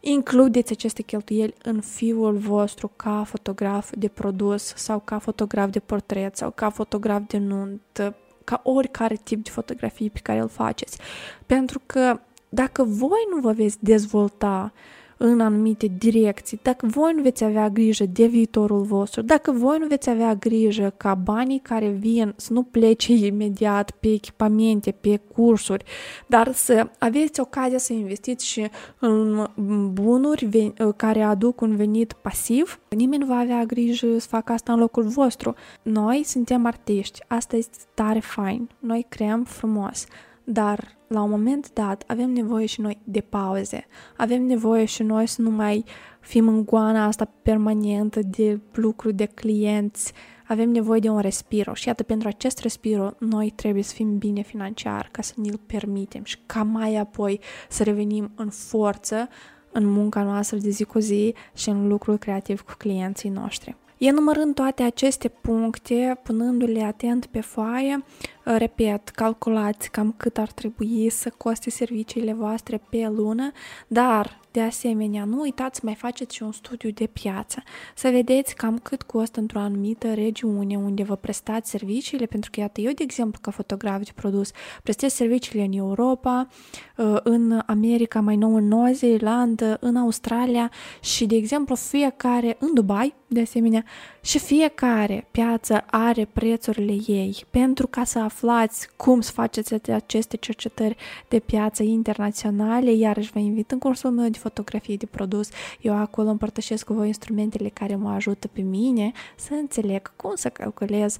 Includeți 0.00 0.72
aceste 0.72 1.02
cheltuieli 1.02 1.54
în 1.62 1.80
fiul 1.80 2.36
vostru 2.36 2.90
ca 2.96 3.24
fotograf 3.26 3.90
de 3.98 4.08
produs 4.08 4.72
sau 4.76 4.98
ca 4.98 5.18
fotograf 5.18 5.70
de 5.70 5.78
portret 5.78 6.36
sau 6.36 6.50
ca 6.50 6.70
fotograf 6.70 7.22
de 7.26 7.38
nuntă, 7.38 8.16
ca 8.44 8.60
oricare 8.64 9.20
tip 9.22 9.44
de 9.44 9.50
fotografii 9.50 10.10
pe 10.10 10.20
care 10.22 10.38
îl 10.38 10.48
faceți. 10.48 10.98
Pentru 11.46 11.80
că 11.86 12.20
dacă 12.54 12.84
voi 12.84 13.26
nu 13.34 13.40
vă 13.40 13.52
veți 13.52 13.76
dezvolta 13.80 14.72
în 15.16 15.40
anumite 15.40 15.92
direcții, 15.98 16.60
dacă 16.62 16.86
voi 16.86 17.12
nu 17.16 17.22
veți 17.22 17.44
avea 17.44 17.68
grijă 17.68 18.04
de 18.12 18.26
viitorul 18.26 18.82
vostru, 18.82 19.22
dacă 19.22 19.50
voi 19.50 19.78
nu 19.78 19.86
veți 19.86 20.10
avea 20.10 20.34
grijă 20.34 20.94
ca 20.96 21.14
banii 21.14 21.58
care 21.58 21.88
vin 21.88 22.32
să 22.36 22.52
nu 22.52 22.62
plece 22.62 23.12
imediat 23.12 23.90
pe 23.90 24.12
echipamente, 24.12 24.90
pe 24.90 25.20
cursuri, 25.34 25.84
dar 26.26 26.52
să 26.52 26.88
aveți 26.98 27.40
ocazia 27.40 27.78
să 27.78 27.92
investiți 27.92 28.46
și 28.46 28.70
în 28.98 29.48
bunuri 29.92 30.72
care 30.96 31.22
aduc 31.22 31.60
un 31.60 31.76
venit 31.76 32.12
pasiv, 32.12 32.80
nimeni 32.88 33.22
nu 33.22 33.28
va 33.28 33.38
avea 33.38 33.64
grijă 33.64 34.18
să 34.18 34.28
facă 34.28 34.52
asta 34.52 34.72
în 34.72 34.78
locul 34.78 35.02
vostru. 35.02 35.54
Noi 35.82 36.22
suntem 36.24 36.66
artiști, 36.66 37.20
asta 37.28 37.56
este 37.56 37.78
tare 37.94 38.20
fain, 38.20 38.68
noi 38.78 39.06
creăm 39.08 39.44
frumos, 39.44 40.06
dar 40.44 40.96
la 41.06 41.22
un 41.22 41.30
moment 41.30 41.72
dat 41.72 42.04
avem 42.06 42.30
nevoie 42.30 42.66
și 42.66 42.80
noi 42.80 42.98
de 43.04 43.20
pauze, 43.20 43.86
avem 44.16 44.42
nevoie 44.42 44.84
și 44.84 45.02
noi 45.02 45.26
să 45.26 45.42
nu 45.42 45.50
mai 45.50 45.84
fim 46.20 46.48
în 46.48 46.64
goana 46.64 47.04
asta 47.04 47.30
permanentă 47.42 48.20
de 48.22 48.60
lucru 48.72 49.10
de 49.10 49.24
clienți, 49.24 50.12
avem 50.46 50.70
nevoie 50.70 51.00
de 51.00 51.08
un 51.08 51.18
respiro 51.18 51.74
și 51.74 51.88
iată 51.88 52.02
pentru 52.02 52.28
acest 52.28 52.58
respiro 52.58 53.10
noi 53.18 53.50
trebuie 53.50 53.82
să 53.82 53.94
fim 53.94 54.18
bine 54.18 54.42
financiar 54.42 55.08
ca 55.12 55.22
să 55.22 55.32
ne-l 55.36 55.60
permitem 55.66 56.24
și 56.24 56.38
ca 56.46 56.62
mai 56.62 56.96
apoi 56.96 57.40
să 57.68 57.82
revenim 57.82 58.30
în 58.34 58.50
forță 58.50 59.28
în 59.72 59.86
munca 59.86 60.22
noastră 60.22 60.56
de 60.56 60.70
zi 60.70 60.84
cu 60.84 60.98
zi 60.98 61.34
și 61.54 61.68
în 61.68 61.88
lucrul 61.88 62.16
creativ 62.16 62.60
cu 62.60 62.72
clienții 62.78 63.30
noștri. 63.30 63.76
Enumărând 64.06 64.54
toate 64.54 64.82
aceste 64.82 65.28
puncte, 65.28 66.20
punându-le 66.22 66.82
atent 66.82 67.26
pe 67.26 67.40
foaie, 67.40 68.04
repet, 68.42 69.08
calculați 69.08 69.90
cam 69.90 70.14
cât 70.16 70.38
ar 70.38 70.52
trebui 70.52 71.10
să 71.10 71.32
coste 71.36 71.70
serviciile 71.70 72.32
voastre 72.32 72.80
pe 72.88 73.08
lună, 73.08 73.52
dar 73.86 74.40
de 74.54 74.60
asemenea, 74.60 75.24
nu 75.24 75.40
uitați 75.40 75.84
mai 75.84 75.94
faceți 75.94 76.34
și 76.34 76.42
un 76.42 76.52
studiu 76.52 76.90
de 76.90 77.06
piață, 77.06 77.62
să 77.94 78.08
vedeți 78.08 78.54
cam 78.54 78.78
cât 78.78 79.02
costă 79.02 79.40
într-o 79.40 79.58
anumită 79.58 80.14
regiune 80.14 80.76
unde 80.76 81.02
vă 81.02 81.16
prestați 81.16 81.70
serviciile, 81.70 82.26
pentru 82.26 82.50
că, 82.50 82.60
iată, 82.60 82.80
eu, 82.80 82.92
de 82.92 83.02
exemplu, 83.02 83.40
ca 83.42 83.50
fotograf 83.50 84.02
de 84.02 84.10
produs, 84.14 84.50
prestez 84.82 85.12
serviciile 85.12 85.64
în 85.64 85.72
Europa, 85.72 86.48
uh, 86.96 87.16
în 87.22 87.60
America, 87.66 88.20
mai 88.20 88.36
nou 88.36 88.54
în 88.54 88.68
Noua 88.68 88.92
Zeelandă, 88.92 89.76
în 89.80 89.96
Australia 89.96 90.70
și, 91.00 91.26
de 91.26 91.36
exemplu, 91.36 91.74
fiecare, 91.74 92.56
în 92.58 92.74
Dubai, 92.74 93.14
de 93.26 93.40
asemenea, 93.40 93.84
și 94.24 94.38
fiecare 94.38 95.26
piață 95.30 95.84
are 95.86 96.28
prețurile 96.32 96.92
ei. 97.06 97.44
Pentru 97.50 97.86
ca 97.86 98.04
să 98.04 98.18
aflați 98.18 98.88
cum 98.96 99.20
să 99.20 99.32
faceți 99.32 99.90
aceste 99.92 100.36
cercetări 100.36 100.96
de 101.28 101.38
piață 101.38 101.82
internaționale, 101.82 102.92
iarăși 102.92 103.32
vă 103.32 103.38
invit 103.38 103.70
în 103.70 103.78
cursul 103.78 104.10
meu 104.10 104.28
de 104.28 104.38
fotografie 104.38 104.96
de 104.96 105.06
produs. 105.06 105.48
Eu 105.80 105.96
acolo 105.96 106.28
împărtășesc 106.28 106.84
cu 106.84 106.92
voi 106.92 107.06
instrumentele 107.06 107.68
care 107.68 107.96
mă 107.96 108.10
ajută 108.10 108.48
pe 108.48 108.60
mine 108.60 109.12
să 109.36 109.54
înțeleg 109.54 110.12
cum 110.16 110.32
să 110.34 110.48
calculez 110.48 111.16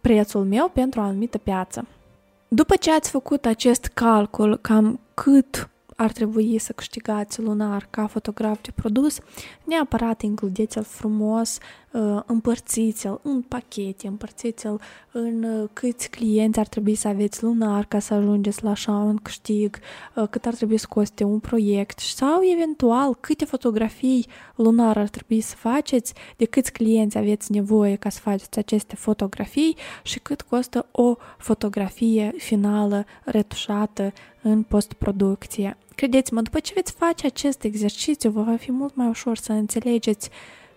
prețul 0.00 0.44
meu 0.44 0.68
pentru 0.68 1.00
o 1.00 1.02
anumită 1.02 1.38
piață. 1.38 1.86
După 2.48 2.76
ce 2.76 2.92
ați 2.92 3.10
făcut 3.10 3.44
acest 3.44 3.84
calcul, 3.84 4.56
cam 4.56 5.00
cât 5.14 5.70
ar 6.00 6.12
trebui 6.12 6.58
să 6.58 6.72
câștigați 6.72 7.40
lunar 7.40 7.86
ca 7.90 8.06
fotograf 8.06 8.60
de 8.62 8.70
produs, 8.74 9.18
neapărat 9.64 10.22
includeți-l 10.22 10.82
frumos, 10.82 11.58
uh, 11.58 11.62
împărțiți-l 12.26 13.20
în 13.22 13.42
pachete, 13.42 14.06
împărțiți-l 14.06 14.80
în 15.12 15.42
uh, 15.42 15.68
câți 15.72 16.10
clienți 16.10 16.58
ar 16.58 16.66
trebui 16.66 16.94
să 16.94 17.08
aveți 17.08 17.42
lunar 17.42 17.84
ca 17.84 17.98
să 17.98 18.14
ajungeți 18.14 18.64
la 18.64 18.70
așa 18.70 18.92
un 18.92 19.16
câștig, 19.16 19.78
uh, 20.14 20.28
cât 20.30 20.46
ar 20.46 20.54
trebui 20.54 20.76
să 20.76 20.86
coste 20.88 21.24
un 21.24 21.38
proiect 21.38 21.98
sau 21.98 22.40
eventual 22.52 23.14
câte 23.14 23.44
fotografii 23.44 24.26
lunar 24.54 24.96
ar 24.96 25.08
trebui 25.08 25.40
să 25.40 25.54
faceți, 25.56 26.14
de 26.36 26.44
câți 26.44 26.72
clienți 26.72 27.18
aveți 27.18 27.52
nevoie 27.52 27.96
ca 27.96 28.08
să 28.08 28.20
faceți 28.20 28.58
aceste 28.58 28.94
fotografii 28.94 29.76
și 30.02 30.18
cât 30.18 30.42
costă 30.42 30.86
o 30.90 31.16
fotografie 31.38 32.34
finală 32.36 33.04
retușată 33.24 34.12
în 34.42 34.62
postproducție. 34.62 35.76
Credeți-mă, 35.94 36.40
după 36.40 36.58
ce 36.58 36.72
veți 36.74 36.92
face 36.92 37.26
acest 37.26 37.64
exercițiu, 37.64 38.30
vă 38.30 38.42
va 38.42 38.56
fi 38.56 38.72
mult 38.72 38.94
mai 38.94 39.08
ușor 39.08 39.36
să 39.36 39.52
înțelegeți 39.52 40.30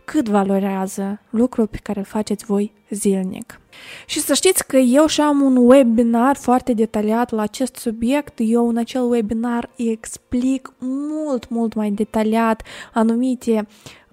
cât 0.05 0.29
valorează 0.29 1.21
lucrul 1.29 1.67
pe 1.67 1.79
care 1.83 1.99
îl 1.99 2.05
faceți 2.05 2.45
voi 2.45 2.73
zilnic. 2.89 3.59
Și 4.05 4.19
să 4.19 4.33
știți 4.33 4.67
că 4.67 4.77
eu 4.77 5.05
și 5.05 5.21
am 5.21 5.41
un 5.41 5.55
webinar 5.55 6.35
foarte 6.35 6.73
detaliat 6.73 7.31
la 7.31 7.41
acest 7.41 7.75
subiect. 7.75 8.33
Eu 8.37 8.69
în 8.69 8.77
acel 8.77 9.01
webinar 9.09 9.69
explic 9.75 10.73
mult, 10.79 11.49
mult 11.49 11.73
mai 11.73 11.91
detaliat 11.91 12.63
anumite 12.93 13.67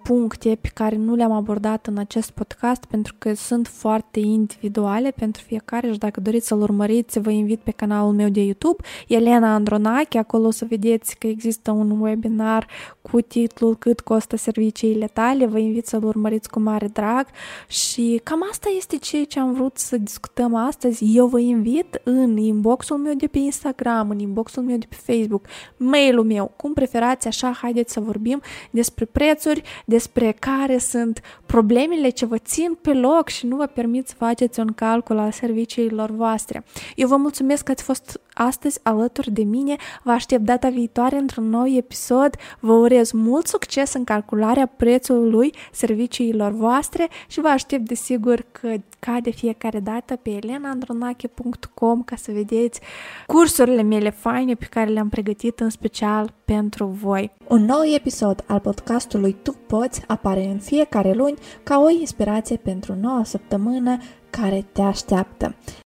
puncte 0.09 0.59
pe 0.61 0.71
care 0.75 0.97
nu 0.97 1.15
le-am 1.15 1.33
abordat 1.33 1.87
în 1.87 1.99
acest 1.99 2.31
podcast 2.31 2.85
pentru 2.85 3.15
că 3.19 3.35
sunt 3.35 3.67
foarte 3.67 4.21
individuale 4.21 5.11
pentru 5.11 5.43
fiecare 5.43 5.93
și 5.93 5.99
dacă 5.99 6.21
doriți 6.21 6.47
să-l 6.47 6.61
urmăriți, 6.61 7.19
vă 7.19 7.31
invit 7.31 7.61
pe 7.61 7.71
canalul 7.71 8.13
meu 8.13 8.29
de 8.29 8.41
YouTube, 8.41 8.83
Elena 9.09 9.55
Andronache, 9.55 10.19
acolo 10.19 10.47
o 10.47 10.51
să 10.51 10.65
vedeți 10.69 11.17
că 11.19 11.27
există 11.27 11.71
un 11.71 12.01
webinar 12.01 12.67
cu 13.11 13.21
titlul 13.21 13.77
Cât 13.77 14.01
costă 14.01 14.37
serviciile 14.37 15.07
tale, 15.07 15.47
vă 15.47 15.59
invit 15.59 15.87
să-l 15.87 16.05
urmăriți 16.05 16.51
cu 16.51 16.61
mare 16.61 16.87
drag 16.87 17.27
și 17.69 18.21
cam 18.23 18.47
asta 18.51 18.69
este 18.77 18.97
ceea 18.97 19.25
ce 19.25 19.41
am 19.41 19.53
vrut 19.53 19.79
să 19.79 19.97
discutăm 19.97 20.55
astăzi. 20.55 21.17
Eu 21.17 21.27
vă 21.27 21.39
invit 21.39 22.01
în 22.05 22.37
inboxul 22.37 22.97
meu 22.97 23.15
de 23.15 23.27
pe 23.27 23.39
Instagram, 23.39 24.11
în 24.11 24.19
inboxul 24.19 24.63
meu 24.63 24.77
de 24.77 24.87
pe 24.89 25.13
Facebook, 25.13 25.47
mailul 25.77 26.25
meu, 26.25 26.53
cum 26.57 26.73
preferați, 26.73 27.27
așa, 27.27 27.53
haideți 27.53 27.93
să 27.93 28.01
vorbim 28.01 28.41
despre 28.71 29.05
prețuri, 29.05 29.63
despre 29.85 30.37
care 30.39 30.79
sunt 30.79 31.21
problemele 31.47 32.09
ce 32.09 32.27
vă 32.27 32.39
țin 32.39 32.79
pe 32.81 32.93
loc 32.93 33.29
și 33.29 33.47
nu 33.47 33.57
vă 33.57 33.67
permit 33.67 34.09
să 34.09 34.15
faceți 34.17 34.61
un 34.61 34.73
calcul 34.73 35.19
al 35.19 35.33
serviciilor 35.33 36.11
voastre. 36.11 36.65
Eu 36.97 37.09
vă 37.09 37.17
mulțumesc 37.17 37.65
că 37.65 37.71
ați 37.71 37.83
fost 37.83 38.21
astăzi 38.39 38.81
alături 38.83 39.31
de 39.31 39.43
mine. 39.43 39.77
Vă 40.03 40.11
aștept 40.11 40.43
data 40.43 40.69
viitoare 40.69 41.17
într-un 41.17 41.49
nou 41.49 41.67
episod. 41.67 42.37
Vă 42.61 42.73
urez 42.73 43.11
mult 43.11 43.47
succes 43.47 43.93
în 43.93 44.05
calcularea 44.05 44.67
prețului 44.77 45.55
serviciilor 45.73 46.53
voastre 46.53 47.09
și 47.27 47.41
vă 47.41 47.49
aștept 47.49 47.89
desigur 47.89 48.45
că 48.53 48.75
ca 48.99 49.19
de 49.23 49.31
fiecare 49.31 49.81
dată 49.81 50.17
pe 50.17 50.31
elenaandronache.com 50.31 52.03
ca 52.03 52.17
să 52.17 52.33
vedeți 52.33 52.81
cursurile 53.27 53.83
mele 53.83 54.11
faine 54.11 54.55
pe 54.55 54.67
care 54.71 54.91
le-am 54.91 55.09
pregătit 55.09 55.61
în 55.61 55.71
special 55.71 56.33
pentru 56.45 56.87
voi. 56.87 57.31
Un 57.49 57.65
nou 57.65 57.83
episod 57.95 58.45
al 58.47 58.61
podcastului 58.61 59.37
Tu 59.43 59.53
Poți 59.67 60.03
apare 60.07 60.45
în 60.45 60.59
fiecare 60.59 61.13
luni 61.13 61.39
ca 61.63 61.79
o 61.79 61.91
inspirație 61.91 62.57
pentru 62.57 62.95
noua 63.01 63.25
săptămână 63.25 63.97
care 64.31 64.67
te 64.73 64.83
așteaptă. 64.83 65.55